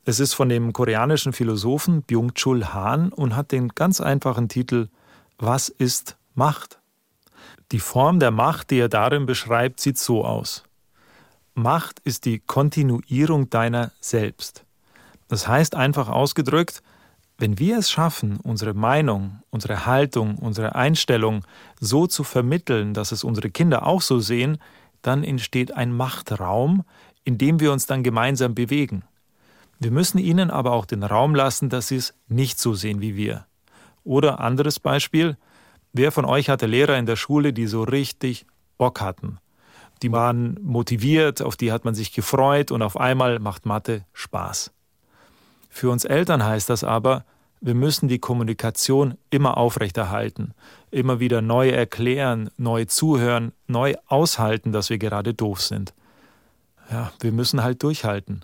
Es 0.06 0.22
ist 0.22 0.34
von 0.34 0.48
dem 0.48 0.72
koreanischen 0.72 1.34
Philosophen 1.34 2.02
Byung-Chul 2.04 2.74
Han 2.74 3.12
und 3.12 3.36
hat 3.36 3.52
den 3.52 3.68
ganz 3.70 4.00
einfachen 4.00 4.48
Titel 4.48 4.88
Was 5.38 5.68
ist 5.68 6.18
Macht? 6.36 6.80
Die 7.74 7.80
Form 7.80 8.20
der 8.20 8.32
Macht, 8.32 8.72
die 8.72 8.80
er 8.80 8.90
darin 8.90 9.26
beschreibt, 9.26 9.82
sieht 9.82 9.98
so 9.98 10.24
aus. 10.24 10.64
Macht 11.54 12.00
ist 12.00 12.24
die 12.26 12.40
Kontinuierung 12.40 13.50
deiner 13.50 13.92
selbst. 14.00 14.64
Das 15.28 15.50
heißt 15.50 15.76
einfach 15.76 16.08
ausgedrückt, 16.08 16.82
wenn 17.40 17.58
wir 17.58 17.78
es 17.78 17.90
schaffen, 17.90 18.38
unsere 18.44 18.74
Meinung, 18.74 19.40
unsere 19.50 19.86
Haltung, 19.86 20.36
unsere 20.36 20.76
Einstellung 20.76 21.46
so 21.80 22.06
zu 22.06 22.24
vermitteln, 22.24 22.94
dass 22.94 23.12
es 23.12 23.24
unsere 23.24 23.50
Kinder 23.50 23.88
auch 23.88 24.02
so 24.02 24.20
sehen, 24.20 24.58
dann 25.02 25.24
entsteht 25.24 25.76
ein 25.76 25.96
Machtraum, 25.96 26.84
in 27.24 27.38
dem 27.38 27.60
wir 27.60 27.72
uns 27.72 27.86
dann 27.86 28.04
gemeinsam 28.04 28.54
bewegen. 28.54 29.04
Wir 29.80 29.92
müssen 29.92 30.18
ihnen 30.18 30.52
aber 30.52 30.74
auch 30.74 30.86
den 30.86 31.04
Raum 31.04 31.34
lassen, 31.34 31.70
dass 31.70 31.88
sie 31.88 31.96
es 31.96 32.14
nicht 32.28 32.60
so 32.60 32.74
sehen 32.74 33.02
wie 33.02 33.16
wir. 33.16 33.46
Oder 34.04 34.40
anderes 34.40 34.80
Beispiel, 34.80 35.38
Wer 35.92 36.12
von 36.12 36.26
euch 36.26 36.50
hatte 36.50 36.68
Lehrer 36.68 36.98
in 36.98 37.06
der 37.06 37.16
Schule, 37.16 37.52
die 37.52 37.66
so 37.66 37.84
richtig 37.84 38.46
Bock 38.78 39.02
hatten? 39.02 39.40
Die 40.04 40.12
waren 40.12 40.58
motiviert, 40.62 41.42
auf 41.42 41.58
die 41.58 41.72
hat 41.72 41.84
man 41.84 41.96
sich 41.96 42.14
gefreut 42.14 42.72
und 42.72 42.82
auf 42.82 42.96
einmal 42.96 43.40
macht 43.40 43.66
Mathe 43.66 44.06
Spaß. 44.14 44.72
Für 45.70 45.90
uns 45.90 46.04
Eltern 46.04 46.44
heißt 46.44 46.70
das 46.70 46.84
aber, 46.84 47.24
wir 47.62 47.76
müssen 47.76 48.08
die 48.08 48.20
Kommunikation 48.20 49.18
immer 49.30 49.58
aufrechterhalten, 49.58 50.54
immer 50.92 51.20
wieder 51.20 51.42
neu 51.42 51.70
erklären, 51.70 52.50
neu 52.58 52.86
zuhören, 52.86 53.52
neu 53.68 53.96
aushalten, 54.08 54.72
dass 54.72 54.90
wir 54.90 54.98
gerade 54.98 55.34
doof 55.34 55.62
sind. 55.62 55.94
Ja, 56.90 57.12
wir 57.20 57.32
müssen 57.32 57.62
halt 57.62 57.84
durchhalten. 57.84 58.44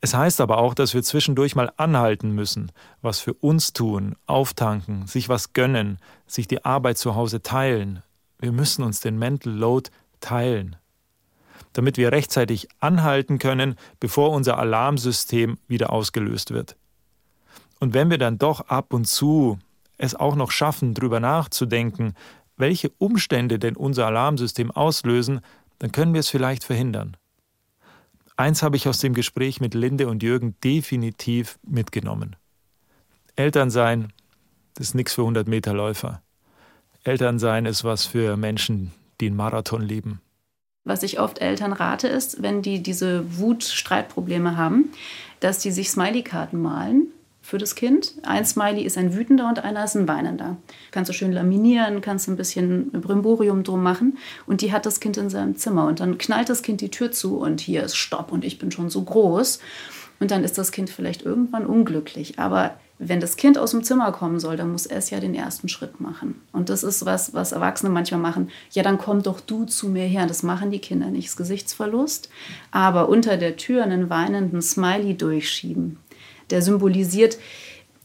Es 0.00 0.14
heißt 0.14 0.40
aber 0.40 0.58
auch, 0.58 0.74
dass 0.74 0.94
wir 0.94 1.02
zwischendurch 1.02 1.56
mal 1.56 1.72
anhalten 1.78 2.30
müssen, 2.32 2.70
was 3.00 3.18
für 3.18 3.32
uns 3.32 3.72
tun, 3.72 4.14
auftanken, 4.26 5.06
sich 5.06 5.28
was 5.28 5.54
gönnen, 5.54 5.98
sich 6.26 6.46
die 6.46 6.64
Arbeit 6.64 6.98
zu 6.98 7.14
Hause 7.14 7.42
teilen. 7.42 8.02
Wir 8.38 8.52
müssen 8.52 8.84
uns 8.84 9.00
den 9.00 9.18
Mental 9.18 9.52
Load 9.52 9.90
teilen, 10.20 10.76
damit 11.76 11.98
wir 11.98 12.10
rechtzeitig 12.10 12.68
anhalten 12.80 13.38
können, 13.38 13.74
bevor 14.00 14.30
unser 14.30 14.56
Alarmsystem 14.56 15.58
wieder 15.68 15.92
ausgelöst 15.92 16.50
wird. 16.50 16.74
Und 17.80 17.92
wenn 17.92 18.08
wir 18.08 18.16
dann 18.16 18.38
doch 18.38 18.68
ab 18.68 18.94
und 18.94 19.06
zu 19.06 19.58
es 19.98 20.14
auch 20.14 20.36
noch 20.36 20.50
schaffen, 20.50 20.94
drüber 20.94 21.20
nachzudenken, 21.20 22.14
welche 22.56 22.88
Umstände 22.96 23.58
denn 23.58 23.76
unser 23.76 24.06
Alarmsystem 24.06 24.70
auslösen, 24.70 25.40
dann 25.78 25.92
können 25.92 26.14
wir 26.14 26.20
es 26.20 26.30
vielleicht 26.30 26.64
verhindern. 26.64 27.18
Eins 28.38 28.62
habe 28.62 28.76
ich 28.76 28.88
aus 28.88 28.98
dem 28.98 29.12
Gespräch 29.12 29.60
mit 29.60 29.74
Linde 29.74 30.08
und 30.08 30.22
Jürgen 30.22 30.56
definitiv 30.64 31.58
mitgenommen. 31.62 32.36
Elternsein, 33.34 34.14
das 34.72 34.88
ist 34.88 34.94
nichts 34.94 35.12
für 35.12 35.22
100-Meter-Läufer. 35.22 36.22
Elternsein 37.04 37.66
ist 37.66 37.84
was 37.84 38.06
für 38.06 38.38
Menschen, 38.38 38.92
die 39.20 39.26
einen 39.26 39.36
Marathon 39.36 39.82
lieben. 39.82 40.22
Was 40.86 41.02
ich 41.02 41.18
oft 41.18 41.40
Eltern 41.40 41.72
rate, 41.72 42.06
ist, 42.06 42.42
wenn 42.42 42.62
die 42.62 42.80
diese 42.80 43.24
Wut-Streitprobleme 43.38 44.56
haben, 44.56 44.92
dass 45.40 45.58
die 45.58 45.72
sich 45.72 45.90
Smiley-Karten 45.90 46.62
malen 46.62 47.08
für 47.42 47.58
das 47.58 47.74
Kind. 47.74 48.14
Ein 48.22 48.44
Smiley 48.44 48.82
ist 48.82 48.96
ein 48.96 49.12
wütender 49.12 49.48
und 49.48 49.64
einer 49.64 49.82
ist 49.82 49.96
ein 49.96 50.06
weinender. 50.06 50.58
Kannst 50.92 51.08
du 51.08 51.12
schön 51.12 51.32
laminieren, 51.32 52.02
kannst 52.02 52.28
ein 52.28 52.36
bisschen 52.36 52.92
Brimborium 52.92 53.64
drum 53.64 53.82
machen. 53.82 54.16
Und 54.46 54.60
die 54.60 54.72
hat 54.72 54.86
das 54.86 55.00
Kind 55.00 55.16
in 55.16 55.28
seinem 55.28 55.56
Zimmer. 55.56 55.86
Und 55.86 55.98
dann 55.98 56.18
knallt 56.18 56.48
das 56.48 56.62
Kind 56.62 56.80
die 56.80 56.92
Tür 56.92 57.10
zu 57.10 57.36
und 57.38 57.60
hier 57.60 57.82
ist 57.82 57.96
Stopp 57.96 58.30
und 58.30 58.44
ich 58.44 58.60
bin 58.60 58.70
schon 58.70 58.88
so 58.88 59.02
groß. 59.02 59.58
Und 60.20 60.30
dann 60.30 60.44
ist 60.44 60.56
das 60.56 60.70
Kind 60.70 60.88
vielleicht 60.88 61.22
irgendwann 61.22 61.66
unglücklich. 61.66 62.38
Aber 62.38 62.78
wenn 62.98 63.20
das 63.20 63.36
Kind 63.36 63.58
aus 63.58 63.72
dem 63.72 63.84
Zimmer 63.84 64.10
kommen 64.10 64.40
soll, 64.40 64.56
dann 64.56 64.72
muss 64.72 64.86
es 64.86 65.10
ja 65.10 65.20
den 65.20 65.34
ersten 65.34 65.68
Schritt 65.68 66.00
machen. 66.00 66.40
Und 66.52 66.70
das 66.70 66.82
ist 66.82 67.04
was, 67.04 67.34
was 67.34 67.52
Erwachsene 67.52 67.90
manchmal 67.90 68.20
machen. 68.20 68.50
Ja, 68.70 68.82
dann 68.82 68.98
komm 68.98 69.22
doch 69.22 69.40
du 69.40 69.64
zu 69.64 69.88
mir 69.88 70.06
her. 70.06 70.26
Das 70.26 70.42
machen 70.42 70.70
die 70.70 70.78
Kinder 70.78 71.10
nicht, 71.10 71.28
das 71.28 71.36
Gesichtsverlust. 71.36 72.30
Aber 72.70 73.08
unter 73.08 73.36
der 73.36 73.56
Tür 73.56 73.82
einen 73.82 74.08
weinenden 74.08 74.62
Smiley 74.62 75.16
durchschieben, 75.16 75.98
der 76.50 76.62
symbolisiert, 76.62 77.38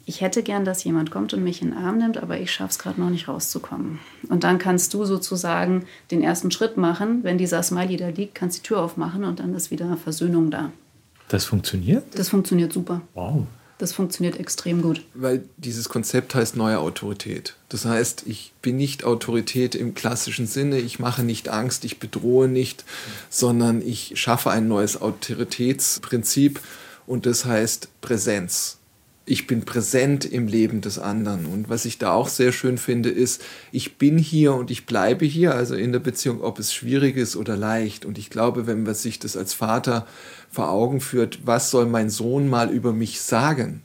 ich 0.06 0.20
hätte 0.20 0.44
gern, 0.44 0.66
dass 0.66 0.84
jemand 0.84 1.10
kommt 1.10 1.34
und 1.34 1.44
mich 1.44 1.62
in 1.62 1.70
den 1.70 1.78
Arm 1.78 1.98
nimmt, 1.98 2.18
aber 2.18 2.40
ich 2.40 2.52
schaffe 2.52 2.72
es 2.72 2.80
gerade 2.80 3.00
noch 3.00 3.12
nicht 3.12 3.28
rauszukommen. 3.28 4.00
Und 4.28 4.44
dann 4.44 4.58
kannst 4.58 4.94
du 4.94 5.06
sozusagen 5.06 5.86
den 6.10 6.22
ersten 6.22 6.52
Schritt 6.52 6.76
machen. 6.76 7.24
Wenn 7.24 7.38
dieser 7.38 7.64
Smiley 7.64 7.96
da 7.98 8.10
liegt, 8.10 8.36
kannst 8.36 8.58
du 8.58 8.62
die 8.62 8.68
Tür 8.68 8.82
aufmachen 8.82 9.24
und 9.24 9.40
dann 9.40 9.54
ist 9.54 9.72
wieder 9.72 9.96
Versöhnung 9.96 10.52
da. 10.52 10.72
Das 11.30 11.46
funktioniert? 11.46 12.04
Das 12.18 12.28
funktioniert 12.28 12.74
super. 12.74 13.02
Wow. 13.14 13.46
Das 13.82 13.94
funktioniert 13.94 14.40
extrem 14.40 14.84
gut. 14.84 15.02
Weil 15.16 15.42
dieses 15.58 15.90
Konzept 15.90 16.36
heißt 16.36 16.56
neue 16.56 16.78
Autorität. 16.78 17.56
Das 17.68 17.84
heißt, 17.84 18.26
ich 18.28 18.54
bin 18.62 18.78
nicht 18.78 19.06
Autorität 19.06 19.74
im 19.74 19.96
klassischen 19.96 20.46
Sinne, 20.46 20.78
ich 20.78 21.00
mache 21.00 21.24
nicht 21.24 21.50
Angst, 21.50 21.84
ich 21.84 21.98
bedrohe 21.98 22.48
nicht, 22.48 22.86
sondern 23.32 23.82
ich 23.82 24.14
schaffe 24.22 24.52
ein 24.52 24.68
neues 24.68 25.02
Autoritätsprinzip 25.02 26.60
und 27.08 27.26
das 27.26 27.46
heißt 27.46 27.90
Präsenz. 28.02 28.78
Ich 29.26 29.48
bin 29.48 29.66
präsent 29.66 30.26
im 30.26 30.48
Leben 30.48 30.82
des 30.82 31.00
anderen. 31.00 31.48
Und 31.48 31.70
was 31.70 31.86
ich 31.86 31.98
da 31.98 32.14
auch 32.14 32.28
sehr 32.28 32.52
schön 32.52 32.78
finde, 32.78 33.10
ist, 33.10 33.42
ich 33.72 33.98
bin 33.98 34.20
hier 34.20 34.54
und 34.54 34.70
ich 34.70 34.86
bleibe 34.86 35.26
hier, 35.26 35.56
also 35.56 35.74
in 35.74 35.92
der 35.92 36.00
Beziehung, 36.00 36.42
ob 36.42 36.60
es 36.60 36.72
schwierig 36.72 37.18
ist 37.18 37.36
oder 37.36 37.58
leicht. 37.58 38.06
Und 38.06 38.20
ich 38.20 38.30
glaube, 38.30 38.68
wenn 38.68 38.84
man 38.84 38.94
sich 38.94 39.18
das 39.18 39.36
als 39.36 39.56
Vater 39.56 40.06
vor 40.52 40.70
Augen 40.70 41.02
führt, 41.02 41.40
was 41.46 41.72
soll 41.72 41.86
mein 41.86 42.10
Sohn 42.10 42.50
mal 42.50 42.70
über 42.70 42.94
mich 42.94 43.22
sagen? 43.22 43.82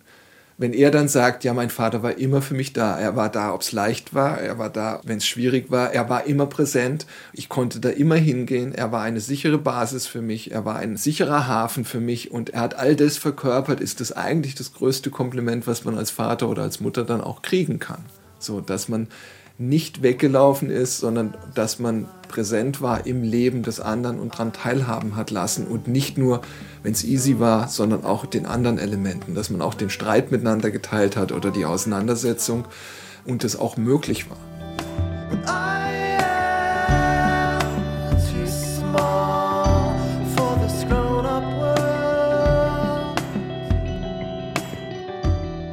wenn 0.58 0.72
er 0.72 0.90
dann 0.90 1.08
sagt, 1.08 1.44
ja, 1.44 1.52
mein 1.52 1.68
Vater 1.68 2.02
war 2.02 2.16
immer 2.16 2.40
für 2.40 2.54
mich 2.54 2.72
da, 2.72 2.98
er 2.98 3.14
war 3.14 3.28
da, 3.30 3.52
ob 3.52 3.60
es 3.60 3.72
leicht 3.72 4.14
war, 4.14 4.40
er 4.40 4.58
war 4.58 4.70
da, 4.70 5.00
wenn 5.04 5.18
es 5.18 5.26
schwierig 5.26 5.70
war, 5.70 5.92
er 5.92 6.08
war 6.08 6.24
immer 6.24 6.46
präsent, 6.46 7.06
ich 7.34 7.48
konnte 7.48 7.78
da 7.78 7.90
immer 7.90 8.16
hingehen, 8.16 8.72
er 8.74 8.90
war 8.90 9.02
eine 9.02 9.20
sichere 9.20 9.58
Basis 9.58 10.06
für 10.06 10.22
mich, 10.22 10.52
er 10.52 10.64
war 10.64 10.76
ein 10.76 10.96
sicherer 10.96 11.46
Hafen 11.46 11.84
für 11.84 12.00
mich 12.00 12.30
und 12.30 12.50
er 12.50 12.60
hat 12.60 12.74
all 12.76 12.96
das 12.96 13.18
verkörpert, 13.18 13.80
ist 13.80 14.00
das 14.00 14.12
eigentlich 14.12 14.54
das 14.54 14.72
größte 14.72 15.10
Kompliment, 15.10 15.66
was 15.66 15.84
man 15.84 15.98
als 15.98 16.10
Vater 16.10 16.48
oder 16.48 16.62
als 16.62 16.80
Mutter 16.80 17.04
dann 17.04 17.20
auch 17.20 17.42
kriegen 17.42 17.78
kann. 17.78 18.04
So, 18.38 18.60
dass 18.60 18.88
man 18.88 19.08
nicht 19.58 20.02
weggelaufen 20.02 20.68
ist, 20.68 20.98
sondern 20.98 21.34
dass 21.54 21.78
man 21.78 22.06
präsent 22.28 22.82
war 22.82 23.06
im 23.06 23.22
Leben 23.22 23.62
des 23.62 23.80
anderen 23.80 24.18
und 24.18 24.34
daran 24.34 24.52
teilhaben 24.52 25.16
hat 25.16 25.30
lassen 25.30 25.66
und 25.66 25.88
nicht 25.88 26.18
nur, 26.18 26.42
wenn 26.82 26.92
es 26.92 27.04
easy 27.04 27.38
war, 27.40 27.68
sondern 27.68 28.04
auch 28.04 28.26
den 28.26 28.44
anderen 28.44 28.78
Elementen, 28.78 29.34
dass 29.34 29.48
man 29.48 29.62
auch 29.62 29.74
den 29.74 29.88
Streit 29.88 30.30
miteinander 30.30 30.70
geteilt 30.70 31.16
hat 31.16 31.32
oder 31.32 31.50
die 31.50 31.64
Auseinandersetzung 31.64 32.66
und 33.24 33.44
es 33.44 33.58
auch 33.58 33.76
möglich 33.76 34.28
war. 34.28 34.36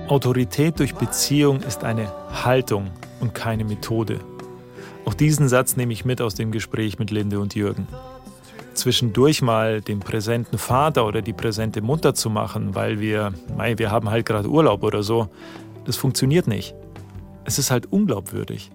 Autorität 0.08 0.80
durch 0.80 0.94
Beziehung 0.94 1.62
ist 1.62 1.84
eine 1.84 2.12
Haltung 2.46 2.92
und 3.24 3.34
keine 3.34 3.64
Methode. 3.64 4.20
Auch 5.06 5.14
diesen 5.14 5.48
Satz 5.48 5.78
nehme 5.78 5.94
ich 5.94 6.06
mit 6.06 6.22
aus 6.22 6.36
dem 6.36 6.52
Gespräch 6.52 7.00
mit 7.00 7.10
Linde 7.10 7.40
und 7.40 7.56
Jürgen. 7.56 7.88
zwischendurch 8.74 9.42
mal 9.42 9.82
den 9.82 10.00
präsenten 10.00 10.58
Vater 10.58 11.06
oder 11.06 11.22
die 11.22 11.34
präsente 11.34 11.82
Mutter 11.82 12.14
zu 12.16 12.30
machen, 12.30 12.76
weil 12.76 13.00
wir, 13.00 13.32
mei, 13.56 13.78
wir 13.78 13.92
haben 13.92 14.10
halt 14.10 14.26
gerade 14.26 14.50
Urlaub 14.50 14.84
oder 14.84 15.04
so, 15.04 15.30
das 15.86 15.96
funktioniert 15.96 16.48
nicht. 16.48 16.76
Es 17.46 17.60
ist 17.60 17.72
halt 17.72 17.86
unglaubwürdig. 17.92 18.72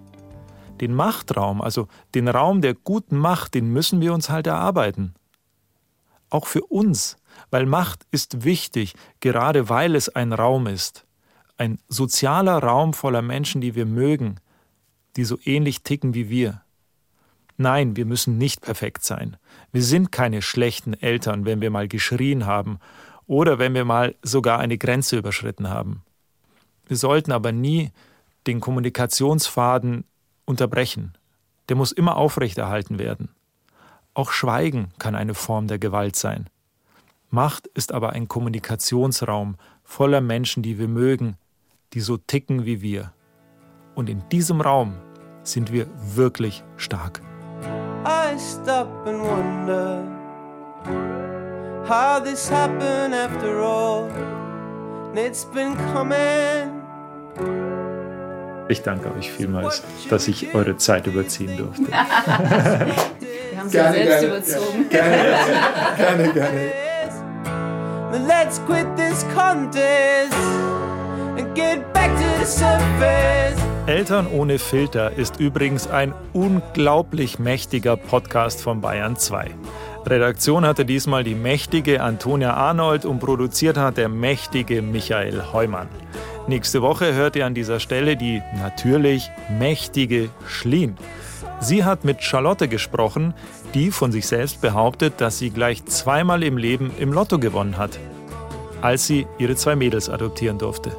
Den 0.79 0.93
Machtraum, 0.93 1.61
also 1.61 1.87
den 2.15 2.27
Raum 2.27 2.61
der 2.61 2.73
guten 2.73 3.17
Macht, 3.17 3.53
den 3.53 3.67
müssen 3.67 3.99
wir 3.99 4.13
uns 4.13 4.29
halt 4.29 4.47
erarbeiten. 4.47 5.13
Auch 6.29 6.47
für 6.47 6.63
uns, 6.63 7.17
weil 7.51 7.65
Macht 7.65 8.07
ist 8.11 8.45
wichtig, 8.45 8.95
gerade 9.19 9.67
weil 9.67 9.95
es 9.95 10.07
ein 10.07 10.31
Raum 10.31 10.67
ist. 10.67 11.05
Ein 11.59 11.77
sozialer 11.89 12.59
Raum 12.59 12.93
voller 12.93 13.21
Menschen, 13.21 13.59
die 13.59 13.75
wir 13.75 13.85
mögen, 13.85 14.39
die 15.17 15.25
so 15.25 15.37
ähnlich 15.43 15.83
ticken 15.83 16.13
wie 16.13 16.29
wir. 16.29 16.61
Nein, 17.57 17.97
wir 17.97 18.05
müssen 18.05 18.37
nicht 18.37 18.61
perfekt 18.61 19.03
sein. 19.03 19.35
Wir 19.73 19.83
sind 19.83 20.09
keine 20.13 20.41
schlechten 20.41 20.93
Eltern, 20.93 21.43
wenn 21.43 21.59
wir 21.59 21.69
mal 21.69 21.89
geschrien 21.89 22.45
haben 22.45 22.79
oder 23.27 23.59
wenn 23.59 23.73
wir 23.73 23.83
mal 23.83 24.15
sogar 24.21 24.59
eine 24.59 24.77
Grenze 24.77 25.17
überschritten 25.17 25.69
haben. 25.69 26.03
Wir 26.87 26.95
sollten 26.95 27.33
aber 27.33 27.51
nie 27.51 27.91
den 28.47 28.61
Kommunikationsfaden 28.61 30.05
unterbrechen. 30.45 31.17
Der 31.67 31.75
muss 31.75 31.91
immer 31.91 32.15
aufrechterhalten 32.15 32.99
werden. 32.99 33.35
Auch 34.13 34.31
Schweigen 34.31 34.93
kann 34.97 35.13
eine 35.13 35.33
Form 35.33 35.67
der 35.67 35.77
Gewalt 35.77 36.15
sein. 36.15 36.49
Macht 37.29 37.67
ist 37.67 37.91
aber 37.91 38.13
ein 38.13 38.29
Kommunikationsraum 38.29 39.57
voller 39.83 40.21
Menschen, 40.21 40.63
die 40.63 40.79
wir 40.79 40.87
mögen, 40.87 41.35
die 41.93 42.01
so 42.01 42.17
ticken 42.17 42.65
wie 42.65 42.81
wir. 42.81 43.13
Und 43.95 44.09
in 44.09 44.27
diesem 44.29 44.61
Raum 44.61 44.95
sind 45.43 45.71
wir 45.71 45.87
wirklich 46.15 46.63
stark. 46.77 47.21
I 48.05 48.37
stop 48.37 48.87
and 49.05 49.21
wonder 49.21 50.03
how 51.87 52.23
this 52.23 52.49
happened 52.49 53.13
after 53.13 53.59
all. 53.61 54.09
It's 55.15 55.45
been 55.45 55.75
coming. 55.93 56.79
Ich 58.69 58.83
danke 58.83 59.11
euch 59.15 59.31
vielmals, 59.31 59.83
dass 60.09 60.27
ich 60.27 60.53
eure 60.53 60.77
Zeit 60.77 61.07
überziehen 61.07 61.57
durfte. 61.57 61.87
Wir 61.87 63.59
haben 63.59 63.67
sie 63.67 63.77
gerne, 63.77 63.95
selbst 63.95 64.19
gerne, 64.19 64.27
überzogen. 64.27 64.89
Gerne, 64.89 66.33
gerne, 66.33 66.33
gerne. 66.33 66.71
Let's 68.27 68.61
quit 68.65 68.87
this 68.95 69.25
contest 69.35 70.78
Eltern 73.85 74.27
ohne 74.27 74.59
Filter 74.59 75.13
ist 75.13 75.39
übrigens 75.39 75.87
ein 75.87 76.13
unglaublich 76.33 77.39
mächtiger 77.39 77.97
Podcast 77.97 78.61
von 78.61 78.81
Bayern 78.81 79.15
2. 79.15 79.51
Redaktion 80.05 80.65
hatte 80.65 80.85
diesmal 80.85 81.23
die 81.23 81.35
mächtige 81.35 82.01
Antonia 82.01 82.53
Arnold 82.53 83.05
und 83.05 83.19
produziert 83.19 83.77
hat 83.77 83.97
der 83.97 84.09
mächtige 84.09 84.81
Michael 84.81 85.41
Heumann. 85.53 85.87
Nächste 86.47 86.81
Woche 86.81 87.13
hört 87.13 87.35
ihr 87.35 87.45
an 87.45 87.53
dieser 87.53 87.79
Stelle 87.79 88.17
die 88.17 88.41
natürlich 88.57 89.31
mächtige 89.57 90.29
Schlien. 90.47 90.97
Sie 91.59 91.83
hat 91.83 92.03
mit 92.05 92.21
Charlotte 92.21 92.67
gesprochen, 92.67 93.33
die 93.73 93.91
von 93.91 94.11
sich 94.11 94.27
selbst 94.27 94.61
behauptet, 94.61 95.15
dass 95.21 95.37
sie 95.37 95.51
gleich 95.51 95.85
zweimal 95.85 96.43
im 96.43 96.57
Leben 96.57 96.91
im 96.99 97.11
Lotto 97.11 97.39
gewonnen 97.39 97.77
hat, 97.77 97.97
als 98.81 99.07
sie 99.07 99.25
ihre 99.37 99.55
zwei 99.55 99.75
Mädels 99.75 100.09
adoptieren 100.09 100.57
durfte. 100.57 100.91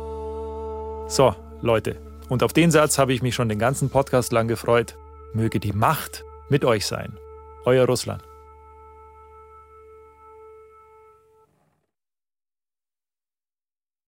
So, 1.11 1.35
Leute, 1.61 1.97
und 2.29 2.45
auf 2.45 2.53
den 2.53 2.71
Satz 2.71 2.97
habe 2.97 3.13
ich 3.13 3.21
mich 3.21 3.35
schon 3.35 3.49
den 3.49 3.59
ganzen 3.59 3.91
Podcast 3.91 4.31
lang 4.31 4.47
gefreut. 4.47 4.97
Möge 5.35 5.59
die 5.59 5.73
Macht 5.73 6.25
mit 6.49 6.65
euch 6.65 6.87
sein. 6.87 7.19
Euer 7.65 7.85
Russland. 7.85 8.23